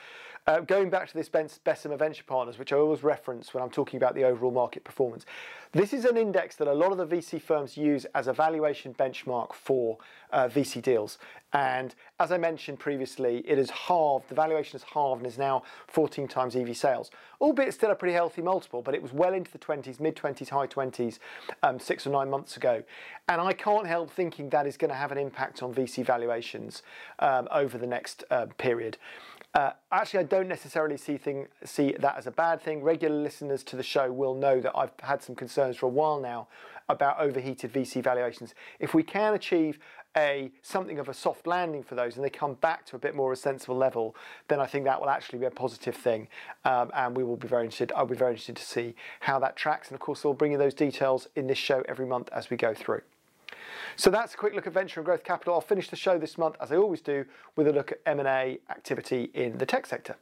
uh, 0.46 0.60
going 0.60 0.90
back 0.90 1.08
to 1.08 1.14
this 1.14 1.28
Bessemer 1.28 1.96
Venture 1.96 2.24
Partners, 2.24 2.58
which 2.58 2.72
I 2.72 2.76
always 2.76 3.02
reference 3.02 3.54
when 3.54 3.62
I'm 3.62 3.70
talking 3.70 3.96
about 3.96 4.14
the 4.14 4.24
overall 4.24 4.50
market 4.50 4.82
performance. 4.82 5.24
This 5.72 5.92
is 5.92 6.04
an 6.04 6.16
index 6.16 6.56
that 6.56 6.68
a 6.68 6.74
lot 6.74 6.92
of 6.92 6.98
the 6.98 7.06
VC 7.06 7.40
firms 7.40 7.76
use 7.76 8.04
as 8.14 8.26
a 8.26 8.32
valuation 8.32 8.92
benchmark 8.92 9.54
for 9.54 9.96
uh, 10.32 10.48
VC 10.48 10.82
deals. 10.82 11.18
And 11.54 11.94
as 12.18 12.32
I 12.32 12.38
mentioned 12.38 12.78
previously, 12.78 13.38
it 13.46 13.56
has 13.56 13.70
halved, 13.70 14.28
the 14.28 14.34
valuation 14.34 14.72
has 14.72 14.82
halved 14.82 15.22
and 15.22 15.26
is 15.26 15.38
now 15.38 15.62
14 15.88 16.26
times 16.26 16.56
EV 16.56 16.76
sales, 16.76 17.10
albeit 17.40 17.72
still 17.72 17.90
a 17.90 17.94
pretty 17.94 18.14
healthy 18.14 18.42
multiple, 18.42 18.82
but 18.82 18.94
it 18.94 19.02
was 19.02 19.12
well 19.12 19.32
into 19.34 19.50
the 19.50 19.58
20s, 19.58 20.00
mid 20.00 20.16
20s, 20.16 20.48
high 20.48 20.66
20s 20.66 21.18
um, 21.62 21.78
six 21.78 22.06
or 22.06 22.10
nine 22.10 22.28
months 22.28 22.56
ago. 22.56 22.82
And 23.28 23.40
I 23.40 23.52
can't 23.52 23.86
help 23.86 24.10
thinking 24.10 24.50
that 24.50 24.66
is 24.66 24.76
going 24.76 24.90
to 24.90 24.96
have 24.96 25.12
an 25.12 25.18
impact 25.18 25.62
on 25.62 25.72
VC 25.72 26.04
valuations 26.04 26.82
um, 27.20 27.48
over 27.50 27.78
the 27.78 27.86
next 27.86 28.24
uh, 28.30 28.46
period. 28.58 28.98
Uh, 29.54 29.72
actually, 29.90 30.20
I 30.20 30.22
don't 30.22 30.48
necessarily 30.48 30.96
see 30.96 31.18
thing, 31.18 31.46
see 31.62 31.94
that 31.98 32.16
as 32.16 32.26
a 32.26 32.30
bad 32.30 32.62
thing. 32.62 32.82
Regular 32.82 33.16
listeners 33.16 33.62
to 33.64 33.76
the 33.76 33.82
show 33.82 34.10
will 34.10 34.34
know 34.34 34.60
that 34.60 34.72
I've 34.74 34.92
had 35.02 35.22
some 35.22 35.34
concerns 35.34 35.76
for 35.76 35.86
a 35.86 35.90
while 35.90 36.20
now 36.20 36.48
about 36.88 37.20
overheated 37.20 37.70
VC 37.70 38.02
valuations. 38.02 38.54
If 38.80 38.94
we 38.94 39.02
can 39.02 39.34
achieve 39.34 39.78
a 40.16 40.50
something 40.62 40.98
of 40.98 41.08
a 41.08 41.14
soft 41.14 41.46
landing 41.46 41.82
for 41.82 41.94
those 41.94 42.16
and 42.16 42.24
they 42.24 42.30
come 42.30 42.54
back 42.54 42.86
to 42.86 42.96
a 42.96 42.98
bit 42.98 43.14
more 43.14 43.30
a 43.32 43.36
sensible 43.36 43.76
level, 43.76 44.16
then 44.48 44.58
I 44.58 44.66
think 44.66 44.86
that 44.86 44.98
will 44.98 45.10
actually 45.10 45.38
be 45.38 45.46
a 45.46 45.50
positive 45.50 45.96
thing. 45.96 46.28
Um, 46.64 46.90
and 46.94 47.14
we 47.14 47.22
will 47.22 47.36
be 47.36 47.48
very 47.48 47.64
interested. 47.64 47.92
I'll 47.94 48.06
be 48.06 48.16
very 48.16 48.32
interested 48.32 48.56
to 48.56 48.64
see 48.64 48.94
how 49.20 49.38
that 49.40 49.56
tracks. 49.56 49.88
And 49.88 49.94
of 49.94 50.00
course, 50.00 50.24
we'll 50.24 50.32
bring 50.32 50.52
you 50.52 50.58
those 50.58 50.74
details 50.74 51.28
in 51.36 51.46
this 51.46 51.58
show 51.58 51.82
every 51.86 52.06
month 52.06 52.30
as 52.32 52.48
we 52.48 52.56
go 52.56 52.72
through. 52.72 53.02
So 53.96 54.10
that's 54.10 54.34
a 54.34 54.36
quick 54.36 54.54
look 54.54 54.66
at 54.66 54.72
venture 54.72 55.00
and 55.00 55.04
growth 55.04 55.24
capital. 55.24 55.54
I'll 55.54 55.60
finish 55.60 55.88
the 55.88 55.96
show 55.96 56.18
this 56.18 56.38
month, 56.38 56.56
as 56.60 56.72
I 56.72 56.76
always 56.76 57.00
do, 57.00 57.24
with 57.56 57.66
a 57.68 57.72
look 57.72 57.92
at 57.92 58.00
M&A 58.06 58.58
activity 58.70 59.30
in 59.34 59.58
the 59.58 59.66
tech 59.66 59.86
sector. 59.86 60.16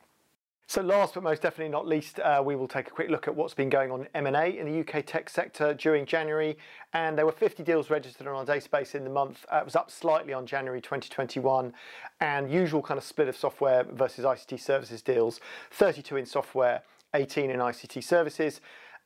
So 0.70 0.82
last 0.82 1.14
but 1.14 1.24
most 1.24 1.42
definitely 1.42 1.72
not 1.72 1.88
least, 1.88 2.20
uh, 2.20 2.40
we 2.46 2.54
will 2.54 2.68
take 2.68 2.86
a 2.86 2.90
quick 2.92 3.10
look 3.10 3.26
at 3.26 3.34
what's 3.34 3.54
been 3.54 3.68
going 3.68 3.90
on 3.90 4.02
in 4.02 4.06
M&A 4.14 4.56
in 4.56 4.66
the 4.66 4.80
UK 4.80 5.04
tech 5.04 5.28
sector 5.28 5.74
during 5.74 6.06
January. 6.06 6.56
And 6.92 7.18
there 7.18 7.26
were 7.26 7.32
50 7.32 7.64
deals 7.64 7.90
registered 7.90 8.28
on 8.28 8.36
our 8.36 8.44
database 8.44 8.94
in 8.94 9.02
the 9.02 9.10
month. 9.10 9.44
Uh, 9.52 9.56
it 9.56 9.64
was 9.64 9.74
up 9.74 9.90
slightly 9.90 10.32
on 10.32 10.46
January 10.46 10.80
2021. 10.80 11.72
And 12.20 12.52
usual 12.52 12.82
kind 12.82 12.98
of 12.98 13.02
split 13.02 13.26
of 13.26 13.36
software 13.36 13.82
versus 13.82 14.24
ICT 14.24 14.60
services 14.60 15.02
deals, 15.02 15.40
32 15.72 16.18
in 16.18 16.24
software, 16.24 16.82
18 17.14 17.50
in 17.50 17.58
ICT 17.58 18.04
services. 18.04 18.60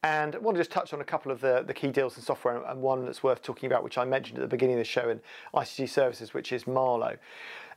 And 0.05 0.35
I 0.35 0.39
want 0.39 0.55
to 0.57 0.61
just 0.61 0.71
touch 0.71 0.93
on 0.93 1.01
a 1.01 1.05
couple 1.05 1.33
of 1.33 1.41
the, 1.41 1.65
the 1.67 1.73
key 1.73 1.91
deals 1.91 2.19
in 2.19 2.23
software 2.23 2.63
and 2.63 2.83
one 2.83 3.07
that's 3.07 3.23
worth 3.23 3.41
talking 3.41 3.69
about, 3.69 3.83
which 3.83 3.97
I 3.97 4.05
mentioned 4.05 4.37
at 4.37 4.43
the 4.43 4.49
beginning 4.49 4.75
of 4.75 4.81
the 4.81 4.85
show 4.85 5.09
in 5.09 5.19
ICT 5.55 5.89
services, 5.89 6.35
which 6.35 6.53
is 6.53 6.67
Marlowe. 6.67 7.17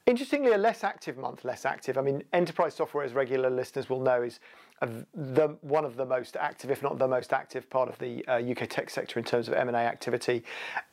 Interestingly, 0.05 0.51
a 0.51 0.57
less 0.57 0.83
active 0.83 1.17
month, 1.17 1.45
less 1.45 1.65
active. 1.65 1.97
I 1.97 2.01
mean, 2.01 2.21
enterprise 2.33 2.73
software, 2.73 3.05
as 3.05 3.13
regular 3.13 3.49
listeners 3.49 3.89
will 3.89 4.01
know, 4.01 4.23
is 4.23 4.41
the, 4.81 5.57
one 5.61 5.85
of 5.85 5.95
the 5.95 6.05
most 6.05 6.35
active, 6.35 6.69
if 6.69 6.83
not 6.83 6.99
the 6.99 7.07
most 7.07 7.33
active 7.33 7.69
part 7.69 7.89
of 7.89 7.97
the 7.97 8.25
uh, 8.27 8.35
UK 8.39 8.69
tech 8.69 8.89
sector 8.89 9.17
in 9.17 9.25
terms 9.25 9.47
of 9.47 9.53
M&A 9.55 9.77
activity. 9.77 10.43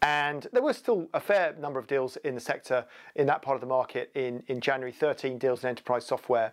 And 0.02 0.46
there 0.52 0.62
were 0.62 0.72
still 0.72 1.08
a 1.12 1.20
fair 1.20 1.54
number 1.58 1.78
of 1.78 1.86
deals 1.86 2.16
in 2.18 2.34
the 2.34 2.40
sector 2.40 2.86
in 3.14 3.26
that 3.26 3.42
part 3.42 3.56
of 3.56 3.60
the 3.60 3.66
market 3.66 4.10
in, 4.14 4.42
in 4.48 4.60
January, 4.60 4.92
13 4.92 5.38
deals 5.38 5.64
in 5.64 5.68
enterprise 5.68 6.06
software, 6.06 6.52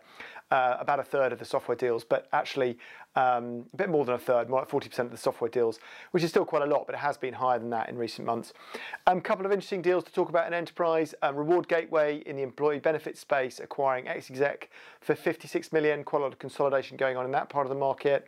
uh, 0.52 0.76
about 0.80 1.00
a 1.00 1.04
third 1.04 1.32
of 1.32 1.40
the 1.40 1.46
software 1.46 1.78
deals, 1.78 2.04
but 2.04 2.28
actually 2.34 2.78
um, 3.16 3.66
a 3.74 3.78
bit 3.78 3.90
more 3.90 4.06
than 4.06 4.16
a 4.16 4.20
third, 4.20 4.50
more 4.50 4.60
like 4.60 4.70
40% 4.70 5.00
of 5.00 5.12
the 5.12 5.18
software 5.18 5.50
deals, 5.50 5.80
which 6.12 6.24
is 6.24 6.30
still 6.30 6.46
quite 6.46 6.62
a 6.62 6.66
lot, 6.66 6.86
but 6.86 6.96
it 6.96 7.00
has 7.00 7.18
been 7.18 7.34
higher 7.34 7.60
than 7.60 7.70
that 7.70 7.90
in 7.90 7.98
recent 7.98 8.26
months. 8.26 8.54
A 9.08 9.12
um, 9.12 9.22
couple 9.22 9.46
of 9.46 9.52
interesting 9.52 9.82
deals 9.82 10.04
to 10.06 10.14
talk 10.14 10.30
about 10.30 10.48
in 10.48 10.54
enterprise. 10.54 11.14
Um, 11.22 11.36
Reward 11.36 11.68
Gateway 11.68 12.18
in 12.26 12.36
the 12.36 12.44
employee 12.44 12.80
benefits 12.80 13.20
space, 13.20 13.60
acquiring 13.60 14.06
Xexec 14.06 14.64
for 15.02 15.16
56 15.16 15.72
million, 15.74 16.04
quite 16.04 16.20
a 16.20 16.24
lot 16.24 16.34
of 16.34 16.40
consolidation 16.40 16.98
going 16.98 17.18
on 17.18 17.21
in 17.26 17.32
that 17.32 17.50
part 17.50 17.66
of 17.66 17.70
the 17.70 17.80
market. 17.80 18.28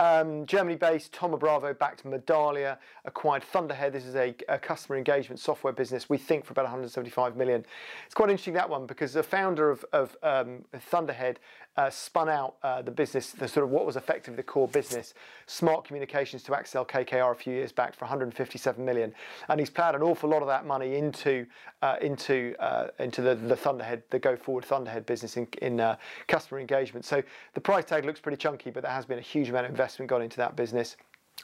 Um, 0.00 0.46
Germany-based 0.46 1.12
Thoma 1.12 1.36
Bravo 1.36 1.74
backed 1.74 2.04
Medallia, 2.04 2.78
acquired 3.04 3.44
Thunderhead. 3.44 3.92
This 3.92 4.06
is 4.06 4.14
a, 4.14 4.34
a, 4.48 4.58
customer 4.58 4.96
engagement 4.96 5.38
software 5.38 5.74
business. 5.74 6.08
We 6.08 6.16
think 6.16 6.46
for 6.46 6.52
about 6.52 6.64
175 6.64 7.36
million. 7.36 7.66
It's 8.06 8.14
quite 8.14 8.30
interesting 8.30 8.54
that 8.54 8.70
one 8.70 8.86
because 8.86 9.12
the 9.12 9.22
founder 9.22 9.70
of, 9.70 9.84
of 9.92 10.16
um, 10.22 10.64
Thunderhead 10.74 11.38
uh, 11.80 11.88
spun 11.88 12.28
out 12.28 12.56
uh, 12.62 12.82
the 12.82 12.90
business, 12.90 13.30
the 13.30 13.48
sort 13.48 13.64
of 13.64 13.70
what 13.70 13.86
was 13.86 13.96
effectively 13.96 14.36
the 14.36 14.42
core 14.42 14.68
business, 14.68 15.14
Smart 15.46 15.86
Communications 15.86 16.42
to 16.42 16.52
Accel-KKR 16.52 17.32
a 17.32 17.34
few 17.34 17.54
years 17.54 17.72
back 17.72 17.94
for 17.94 18.04
157 18.04 18.84
million, 18.84 19.14
and 19.48 19.58
he's 19.58 19.70
plowed 19.70 19.94
an 19.94 20.02
awful 20.02 20.28
lot 20.28 20.42
of 20.42 20.48
that 20.48 20.66
money 20.66 20.96
into 20.96 21.46
uh, 21.80 21.96
into 22.02 22.54
uh, 22.60 22.88
into 22.98 23.22
the, 23.22 23.34
the 23.34 23.56
Thunderhead, 23.56 24.02
the 24.10 24.18
go 24.18 24.36
forward 24.36 24.64
Thunderhead 24.66 25.06
business 25.06 25.38
in, 25.38 25.48
in 25.62 25.80
uh, 25.80 25.96
customer 26.28 26.60
engagement. 26.60 27.06
So 27.06 27.22
the 27.54 27.60
price 27.60 27.86
tag 27.86 28.04
looks 28.04 28.20
pretty 28.20 28.36
chunky, 28.36 28.70
but 28.70 28.82
there 28.82 28.92
has 28.92 29.06
been 29.06 29.18
a 29.18 29.22
huge 29.22 29.48
amount 29.48 29.64
of 29.64 29.70
investment 29.70 30.10
gone 30.10 30.22
into 30.22 30.36
that 30.36 30.56
business. 30.56 30.98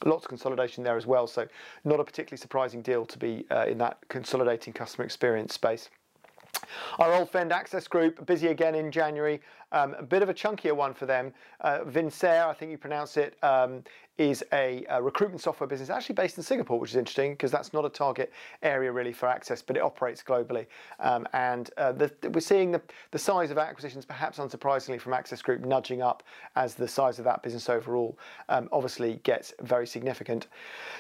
Lots 0.05 0.27
of 0.27 0.29
consolidation 0.29 0.85
there 0.85 0.99
as 0.99 1.07
well, 1.07 1.27
so 1.27 1.49
not 1.85 1.99
a 1.99 2.05
particularly 2.05 2.39
surprising 2.39 2.83
deal 2.83 3.07
to 3.07 3.19
be 3.19 3.47
in 3.67 3.79
that 3.79 3.97
consolidating 4.11 4.75
customer 4.75 5.07
experience 5.07 5.55
space. 5.55 5.89
Our 6.99 7.13
old 7.13 7.31
friend 7.31 7.53
Access 7.53 7.87
Group, 7.89 8.25
busy 8.27 8.49
again 8.49 8.75
in 8.75 8.91
January. 8.91 9.41
Um, 9.73 9.95
a 9.95 10.03
bit 10.03 10.23
of 10.23 10.29
a 10.29 10.35
chunkier 10.35 10.75
one 10.75 10.95
for 10.95 11.07
them. 11.07 11.33
Uh, 11.61 11.85
Vincere, 11.85 12.45
I 12.45 12.55
think 12.55 12.71
you 12.71 12.79
pronounce 12.79 13.17
it, 13.17 13.37
um, 13.43 13.83
is 14.19 14.43
a, 14.53 14.85
a, 14.89 15.03
recruitment 15.03 15.43
software 15.43 15.67
business 15.67 15.91
actually 15.91 16.15
based 16.15 16.39
in 16.39 16.43
Singapore, 16.43 16.79
which 16.79 16.91
is 16.91 16.97
interesting 16.97 17.33
because 17.33 17.51
that's 17.51 17.73
not 17.73 17.85
a 17.85 17.89
target 17.89 18.33
area 18.63 18.91
really 18.91 19.13
for 19.13 19.27
Access, 19.27 19.61
but 19.61 19.77
it 19.77 19.83
operates 19.83 20.23
globally. 20.23 20.67
Um, 21.01 21.29
and 21.33 21.71
uh, 21.77 21.93
the, 21.93 22.11
we're 22.33 22.41
seeing 22.41 22.73
the, 22.73 22.81
the 23.11 23.19
size 23.19 23.51
of 23.51 23.59
acquisitions, 23.59 24.05
perhaps 24.05 24.39
unsurprisingly, 24.39 25.01
from 25.01 25.13
Access 25.13 25.43
Group 25.43 25.63
nudging 25.63 26.01
up 26.01 26.23
as 26.55 26.75
the 26.75 26.89
size 26.89 27.19
of 27.19 27.25
that 27.25 27.43
business 27.43 27.69
overall 27.69 28.19
um, 28.49 28.69
obviously 28.73 29.21
gets 29.23 29.53
very 29.63 29.87
significant. 29.87 30.47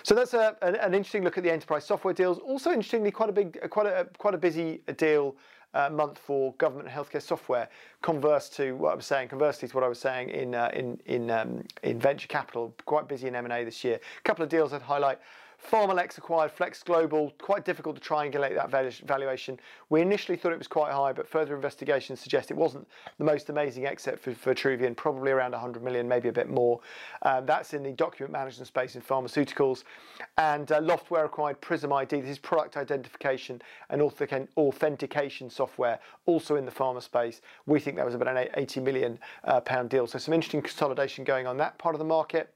So 0.03 0.15
that's 0.15 0.35
a, 0.35 0.57
an, 0.63 0.77
an, 0.77 0.95
interesting 0.95 1.25
look 1.25 1.39
at 1.39 1.45
the 1.45 1.53
enterprise 1.53 1.85
software 1.85 2.15
deals. 2.15 2.39
Also, 2.39 2.71
interestingly, 2.71 3.11
quite 3.11 3.31
a 3.31 3.33
big, 3.33 3.71
quite 3.71 3.87
a 3.87 4.07
quite 4.19 4.35
a 4.35 4.39
busy 4.39 4.81
deal 4.97 5.37
uh, 5.77 5.91
month 5.91 6.19
for 6.19 6.55
government 6.55 6.89
healthcare 6.89 7.23
software. 7.23 7.69
Converse 8.03 8.49
to 8.51 8.73
what 8.77 8.93
I 8.93 8.95
was 8.95 9.07
saying, 9.07 9.29
conversely 9.29 9.69
to 9.69 9.75
what 9.75 9.85
I 9.85 9.89
was 9.89 9.99
saying 9.99 10.31
in 10.31 10.55
uh, 10.55 10.71
in 10.73 10.99
in 11.07 11.31
um, 11.31 11.63
in 11.83 11.99
venture 11.99 12.29
capital. 12.29 12.75
Quite 12.87 13.09
busy 13.09 13.29
in 13.29 13.35
M 13.35 13.45
and 13.45 13.53
A 13.53 13.65
this 13.65 13.85
year. 13.85 13.97
A 14.19 14.23
couple 14.23 14.43
of 14.43 14.49
deals 14.49 14.73
I'd 14.73 14.83
highlight. 14.83 15.19
PharmaLex 15.65 16.19
acquired 16.19 16.51
Flex 16.53 16.83
Global, 16.83 17.33
quite 17.39 17.65
difficult 17.65 18.01
to 18.01 18.03
triangulate 18.03 18.55
that 18.55 18.71
valuation. 18.71 19.59
We 19.89 20.01
initially 20.01 20.37
thought 20.37 20.53
it 20.53 20.59
was 20.59 20.69
quite 20.69 20.93
high, 20.93 21.13
but 21.13 21.27
further 21.27 21.55
investigations 21.55 22.21
suggest 22.21 22.51
it 22.51 22.57
wasn't 22.57 22.87
the 23.19 23.25
most 23.25 23.49
amazing 23.49 23.87
exit 23.87 24.21
for, 24.21 24.35
for 24.35 24.55
Vitruvian, 24.55 24.97
probably 24.97 25.33
around 25.33 25.53
100 25.53 25.83
million, 25.83 26.07
maybe 26.07 26.29
a 26.29 26.33
bit 26.33 26.49
more. 26.49 26.81
Um, 27.23 27.47
that's 27.47 27.75
in 27.75 27.83
the 27.83 27.93
document 27.93 28.33
management 28.33 28.69
space 28.69 28.95
in 28.95 29.03
pharmaceuticals. 29.03 29.85
And 30.39 30.71
uh, 30.71 30.81
Loftware 30.81 31.25
acquired 31.25 31.61
PRISYM 31.61 31.93
ID. 31.93 32.21
This 32.21 32.31
is 32.31 32.39
product 32.39 32.77
identification 32.77 33.61
and 33.91 34.03
authentication 34.03 35.51
software, 35.51 35.99
also 36.27 36.57
in 36.57 36.65
the 36.65 36.73
pharma 36.73 37.03
space. 37.03 37.41
We 37.67 37.81
think 37.81 37.97
that 37.97 38.07
was 38.07 38.15
about 38.15 38.37
an 38.37 38.49
80 38.55 38.81
million 38.81 39.19
uh, 39.45 39.61
pound 39.61 39.91
deal. 39.91 40.07
So 40.07 40.19
some 40.19 40.35
interesting 40.35 40.63
consolidation 40.63 41.25
going 41.25 41.47
on 41.47 41.57
that 41.57 41.79
part 41.79 41.95
of 41.95 41.99
the 41.99 42.05
market. 42.05 42.53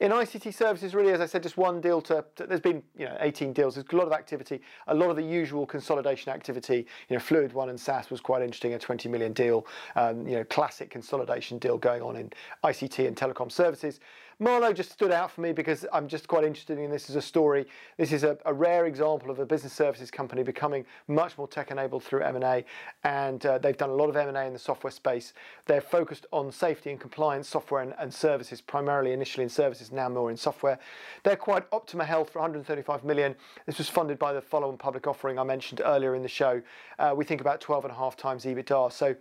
In 0.00 0.12
ICT 0.12 0.54
services, 0.54 0.94
really, 0.94 1.12
as 1.12 1.20
I 1.20 1.26
said, 1.26 1.42
just 1.42 1.56
one 1.56 1.80
deal 1.80 2.00
to, 2.02 2.24
to, 2.36 2.46
there's 2.46 2.60
been 2.60 2.84
you 2.96 3.06
know 3.06 3.16
18 3.18 3.52
deals. 3.52 3.74
There's 3.74 3.86
a 3.92 3.96
lot 3.96 4.06
of 4.06 4.12
activity, 4.12 4.60
a 4.86 4.94
lot 4.94 5.10
of 5.10 5.16
the 5.16 5.24
usual 5.24 5.66
consolidation 5.66 6.32
activity. 6.32 6.86
You 7.08 7.16
know, 7.16 7.20
Fluid 7.20 7.52
One 7.52 7.68
and 7.68 7.80
SAS 7.80 8.08
was 8.08 8.20
quite 8.20 8.42
interesting, 8.42 8.74
a 8.74 8.78
20 8.78 9.08
million 9.08 9.32
deal. 9.32 9.66
Um, 9.96 10.24
you 10.26 10.36
know, 10.36 10.44
classic 10.44 10.90
consolidation 10.90 11.58
deal 11.58 11.78
going 11.78 12.02
on 12.02 12.14
in 12.14 12.30
ICT 12.62 13.08
and 13.08 13.16
telecom 13.16 13.50
services. 13.50 13.98
Marlowe 14.40 14.72
just 14.72 14.92
stood 14.92 15.10
out 15.10 15.32
for 15.32 15.40
me 15.40 15.52
because 15.52 15.84
I'm 15.92 16.06
just 16.06 16.28
quite 16.28 16.44
interested 16.44 16.78
in 16.78 16.90
this 16.90 17.10
as 17.10 17.16
a 17.16 17.22
story. 17.22 17.66
This 17.96 18.12
is 18.12 18.22
a, 18.22 18.38
a 18.46 18.54
rare 18.54 18.86
example 18.86 19.32
of 19.32 19.40
a 19.40 19.46
business 19.46 19.72
services 19.72 20.12
company 20.12 20.44
becoming 20.44 20.86
much 21.08 21.36
more 21.36 21.48
tech-enabled 21.48 22.04
through 22.04 22.22
M&A, 22.22 22.64
and 23.02 23.44
uh, 23.44 23.58
they've 23.58 23.76
done 23.76 23.90
a 23.90 23.94
lot 23.94 24.08
of 24.08 24.16
M&A 24.16 24.46
in 24.46 24.52
the 24.52 24.58
software 24.58 24.92
space. 24.92 25.32
They're 25.66 25.80
focused 25.80 26.26
on 26.30 26.52
safety 26.52 26.90
and 26.90 27.00
compliance 27.00 27.48
software 27.48 27.82
and, 27.82 27.94
and 27.98 28.14
services, 28.14 28.60
primarily 28.60 29.12
initially 29.12 29.42
in 29.42 29.50
services, 29.50 29.90
now 29.90 30.08
more 30.08 30.30
in 30.30 30.36
software. 30.36 30.78
They're 31.24 31.34
quite 31.34 31.64
Optima 31.72 32.04
Health 32.04 32.30
for 32.30 32.38
135 32.38 33.02
million. 33.02 33.34
This 33.66 33.78
was 33.78 33.88
funded 33.88 34.20
by 34.20 34.32
the 34.32 34.40
follow-on 34.40 34.78
public 34.78 35.08
offering 35.08 35.38
I 35.40 35.42
mentioned 35.42 35.82
earlier 35.84 36.14
in 36.14 36.22
the 36.22 36.28
show. 36.28 36.62
Uh, 37.00 37.12
we 37.16 37.24
think 37.24 37.40
about 37.40 37.60
12 37.60 37.86
and 37.86 37.92
a 37.92 37.96
half 37.96 38.16
times 38.16 38.44
EBITDA. 38.44 38.92
So 38.92 39.16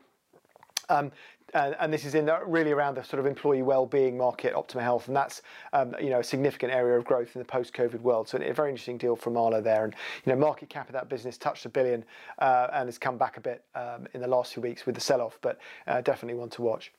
um, 0.89 1.11
and, 1.53 1.75
and, 1.79 1.93
this 1.93 2.03
is 2.05 2.15
in 2.15 2.25
the, 2.25 2.39
really 2.45 2.71
around 2.71 2.95
the 2.95 3.03
sort 3.03 3.19
of 3.19 3.25
employee 3.25 3.61
well-being 3.61 4.17
market, 4.17 4.53
Optima 4.53 4.83
Health, 4.83 5.07
and 5.07 5.15
that's 5.15 5.41
um, 5.73 5.95
you 6.01 6.09
know 6.09 6.19
a 6.19 6.23
significant 6.23 6.73
area 6.73 6.97
of 6.97 7.05
growth 7.05 7.35
in 7.35 7.39
the 7.39 7.45
post-COVID 7.45 8.01
world. 8.01 8.27
So 8.27 8.37
a 8.37 8.53
very 8.53 8.69
interesting 8.69 8.97
deal 8.97 9.15
from 9.15 9.33
Marlowe 9.33 9.61
there, 9.61 9.85
and 9.85 9.95
you 10.25 10.33
know 10.33 10.39
market 10.39 10.69
cap 10.69 10.87
of 10.87 10.93
that 10.93 11.09
business 11.09 11.37
touched 11.37 11.65
a 11.65 11.69
billion 11.69 12.03
uh, 12.39 12.67
and 12.73 12.87
has 12.87 12.97
come 12.97 13.17
back 13.17 13.37
a 13.37 13.41
bit 13.41 13.63
um, 13.75 14.07
in 14.13 14.21
the 14.21 14.27
last 14.27 14.53
few 14.53 14.61
weeks 14.61 14.85
with 14.85 14.95
the 14.95 15.01
sell-off, 15.01 15.39
but 15.41 15.59
uh, 15.87 16.01
definitely 16.01 16.37
one 16.37 16.49
to 16.49 16.61
watch. 16.61 16.91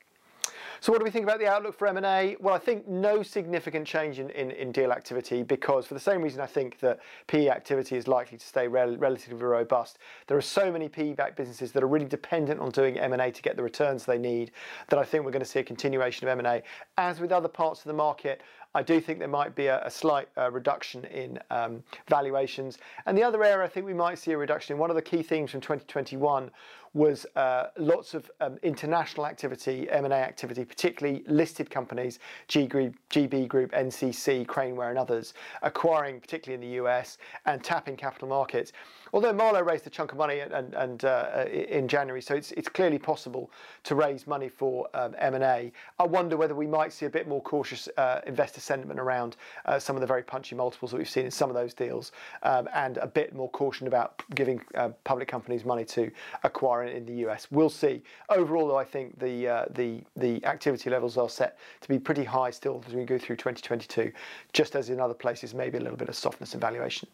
So 0.80 0.92
what 0.92 0.98
do 0.98 1.04
we 1.04 1.11
think 1.11 1.24
about 1.24 1.38
the 1.38 1.46
outlook 1.46 1.76
for 1.76 1.88
M&A? 1.88 2.37
Well, 2.40 2.54
I 2.54 2.58
think 2.58 2.87
no 2.87 3.22
significant 3.22 3.87
change 3.87 4.18
in, 4.18 4.30
in, 4.30 4.50
in, 4.52 4.72
deal 4.72 4.92
activity 4.92 5.42
because 5.42 5.87
for 5.87 5.94
the 5.94 6.00
same 6.00 6.22
reason 6.22 6.40
I 6.40 6.46
think 6.46 6.78
that 6.80 7.00
PE 7.26 7.48
activity 7.48 7.96
is 7.96 8.06
likely 8.06 8.38
to 8.38 8.46
stay 8.46 8.68
rel 8.68 8.96
relatively 8.96 9.42
robust. 9.42 9.98
There 10.26 10.37
are 10.37 10.42
so 10.42 10.70
many 10.70 10.88
PE-backed 10.88 11.37
businesses 11.37 11.72
that 11.72 11.82
are 11.82 11.88
really 11.88 12.06
dependent 12.06 12.61
on 12.61 12.70
doing 12.70 12.98
M&A 12.98 13.30
to 13.30 13.42
get 13.42 13.56
the 13.56 13.62
returns 13.62 14.04
they 14.04 14.18
need 14.18 14.52
that 14.88 14.98
I 14.98 15.04
think 15.04 15.24
we're 15.24 15.32
going 15.32 15.40
to 15.40 15.48
see 15.48 15.61
a 15.61 15.64
continuation 15.64 16.28
of 16.28 16.38
M&A. 16.38 16.62
As 16.96 17.20
with 17.20 17.32
other 17.32 17.48
parts 17.48 17.80
of 17.80 17.87
the 17.87 17.94
market, 17.94 18.42
I 18.74 18.83
do 18.83 19.00
think 19.00 19.18
there 19.18 19.28
might 19.28 19.54
be 19.54 19.66
a, 19.66 19.85
a 19.85 19.90
slight 19.90 20.28
uh, 20.37 20.50
reduction 20.50 21.04
in 21.07 21.38
um, 21.50 21.83
valuations. 22.09 22.78
And 23.07 23.16
the 23.16 23.22
other 23.22 23.42
area 23.42 23.64
I 23.64 23.68
think 23.68 23.87
we 23.87 23.94
might 23.94 24.18
see 24.18 24.33
a 24.33 24.38
reduction 24.38 24.74
in, 24.74 24.78
one 24.78 24.90
of 24.90 24.96
the 24.96 25.02
key 25.02 25.22
themes 25.22 25.50
from 25.50 25.61
2021 25.61 26.50
was 26.94 27.26
uh, 27.37 27.68
lots 27.76 28.14
of 28.14 28.31
um, 28.40 28.59
international 28.62 29.26
activity, 29.26 29.88
M&A 29.90 30.14
activity, 30.14 30.64
particularly 30.64 31.22
listed 31.26 31.70
companies, 31.70 32.18
G 32.48 32.66
Group, 32.66 32.94
GB 33.11 33.48
Group, 33.48 33.72
NCC, 33.72 34.46
Craneware 34.46 34.90
and 34.90 34.98
others, 34.98 35.35
acquiring 35.62 36.20
particularly 36.20 36.62
in 36.62 36.70
the 36.70 36.76
US 36.83 37.18
and 37.46 37.62
tapping 37.62 37.96
capital 37.96 38.28
markets. 38.28 38.72
Although 39.12 39.32
Marlowe 39.32 39.62
raised 39.62 39.86
a 39.86 39.90
chunk 39.90 40.12
of 40.12 40.18
money 40.18 40.40
and, 40.40 40.74
and 40.74 41.04
uh, 41.04 41.44
in 41.50 41.88
January, 41.88 42.20
so 42.20 42.34
it's, 42.34 42.52
it's 42.52 42.68
clearly 42.68 42.98
possible 42.98 43.50
to 43.84 43.94
raise 43.94 44.26
money 44.26 44.48
for 44.48 44.88
um, 44.94 45.14
M&A. 45.18 45.72
I 45.98 46.06
wonder 46.06 46.36
whether 46.36 46.54
we 46.54 46.66
might 46.66 46.92
see 46.92 47.06
a 47.06 47.10
bit 47.10 47.26
more 47.26 47.42
cautious 47.42 47.88
uh, 47.96 48.20
investor 48.26 48.60
sentiment 48.60 49.00
around 49.00 49.36
uh, 49.64 49.78
some 49.78 49.96
of 49.96 50.00
the 50.00 50.06
very 50.06 50.22
punchy 50.22 50.54
multiples 50.54 50.90
that 50.90 50.98
we've 50.98 51.08
seen 51.08 51.24
in 51.24 51.30
some 51.30 51.50
of 51.50 51.54
those 51.54 51.74
deals 51.74 52.12
um, 52.42 52.68
and 52.74 52.98
a 52.98 53.06
bit 53.06 53.34
more 53.34 53.50
caution 53.50 53.86
about 53.86 54.22
giving 54.34 54.60
uh, 54.74 54.90
public 55.04 55.28
companies 55.28 55.64
money 55.64 55.84
to 55.84 56.10
acquire 56.42 56.84
in 56.84 57.06
the 57.06 57.14
US. 57.28 57.48
We'll 57.50 57.70
see. 57.70 58.02
Overall, 58.28 58.68
though, 58.68 58.78
I 58.78 58.84
think 58.84 59.18
the 59.18 59.48
uh, 59.48 59.64
the 59.70 60.02
the 60.16 60.44
activity 60.44 60.90
levels 60.90 61.16
are 61.16 61.28
set 61.28 61.58
to 61.80 61.88
be 61.88 61.98
pretty 61.98 62.24
high 62.24 62.50
still 62.50 62.82
as 62.86 62.94
we 62.94 63.04
go 63.04 63.18
through 63.18 63.36
2022, 63.36 64.12
just 64.52 64.76
as 64.76 64.90
in 64.90 65.00
other 65.00 65.14
places, 65.14 65.54
maybe 65.54 65.78
a 65.78 65.80
little 65.80 65.96
bit 65.96 66.08
of 66.08 66.16
softness 66.16 66.54
in 66.54 66.60
valuation. 66.60 67.08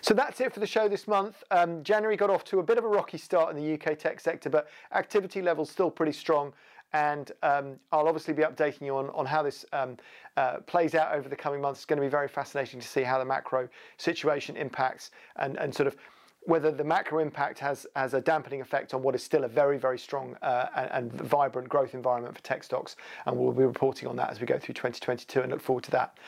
So 0.00 0.14
that's 0.14 0.40
it 0.40 0.52
for 0.52 0.60
the 0.60 0.66
show 0.66 0.88
this 0.88 1.06
month. 1.08 1.42
Um, 1.50 1.82
January 1.82 2.16
got 2.16 2.30
off 2.30 2.44
to 2.44 2.58
a 2.58 2.62
bit 2.62 2.78
of 2.78 2.84
a 2.84 2.88
rocky 2.88 3.18
start 3.18 3.54
in 3.54 3.62
the 3.62 3.74
UK 3.74 3.98
tech 3.98 4.20
sector, 4.20 4.50
but 4.50 4.68
activity 4.92 5.42
levels 5.42 5.70
still 5.70 5.90
pretty 5.90 6.12
strong. 6.12 6.52
And 6.92 7.30
um, 7.42 7.76
I'll 7.92 8.08
obviously 8.08 8.34
be 8.34 8.42
updating 8.42 8.82
you 8.82 8.96
on, 8.96 9.10
on 9.10 9.24
how 9.24 9.42
this 9.42 9.64
um, 9.72 9.96
uh, 10.36 10.58
plays 10.66 10.94
out 10.94 11.14
over 11.14 11.28
the 11.28 11.36
coming 11.36 11.60
months. 11.60 11.80
It's 11.80 11.86
going 11.86 11.98
to 11.98 12.04
be 12.04 12.10
very 12.10 12.26
fascinating 12.26 12.80
to 12.80 12.88
see 12.88 13.02
how 13.02 13.18
the 13.18 13.24
macro 13.24 13.68
situation 13.96 14.56
impacts 14.56 15.12
and, 15.36 15.56
and 15.58 15.72
sort 15.72 15.86
of 15.86 15.96
whether 16.42 16.70
the 16.70 16.84
macro 16.84 17.18
impact 17.18 17.58
has, 17.58 17.86
has 17.94 18.14
a 18.14 18.20
dampening 18.20 18.60
effect 18.60 18.94
on 18.94 19.02
what 19.02 19.14
is 19.14 19.22
still 19.22 19.44
a 19.44 19.48
very, 19.48 19.78
very 19.78 19.98
strong 19.98 20.36
uh, 20.42 20.66
and, 20.74 21.12
and, 21.12 21.12
vibrant 21.12 21.68
growth 21.68 21.94
environment 21.94 22.34
for 22.34 22.42
tech 22.42 22.64
stocks. 22.64 22.96
And 23.26 23.36
we'll 23.36 23.52
be 23.52 23.64
reporting 23.64 24.08
on 24.08 24.16
that 24.16 24.30
as 24.30 24.40
we 24.40 24.46
go 24.46 24.58
through 24.58 24.74
2022 24.74 25.42
and 25.42 25.52
look 25.52 25.60
forward 25.60 25.84
to 25.84 25.90
that. 25.92 26.18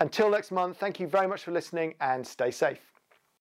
Until 0.00 0.30
next 0.30 0.50
month, 0.50 0.78
thank 0.78 0.98
you 0.98 1.06
very 1.06 1.28
much 1.28 1.44
for 1.44 1.52
listening 1.52 1.94
and 2.00 2.26
stay 2.26 2.50
safe. 2.50 2.89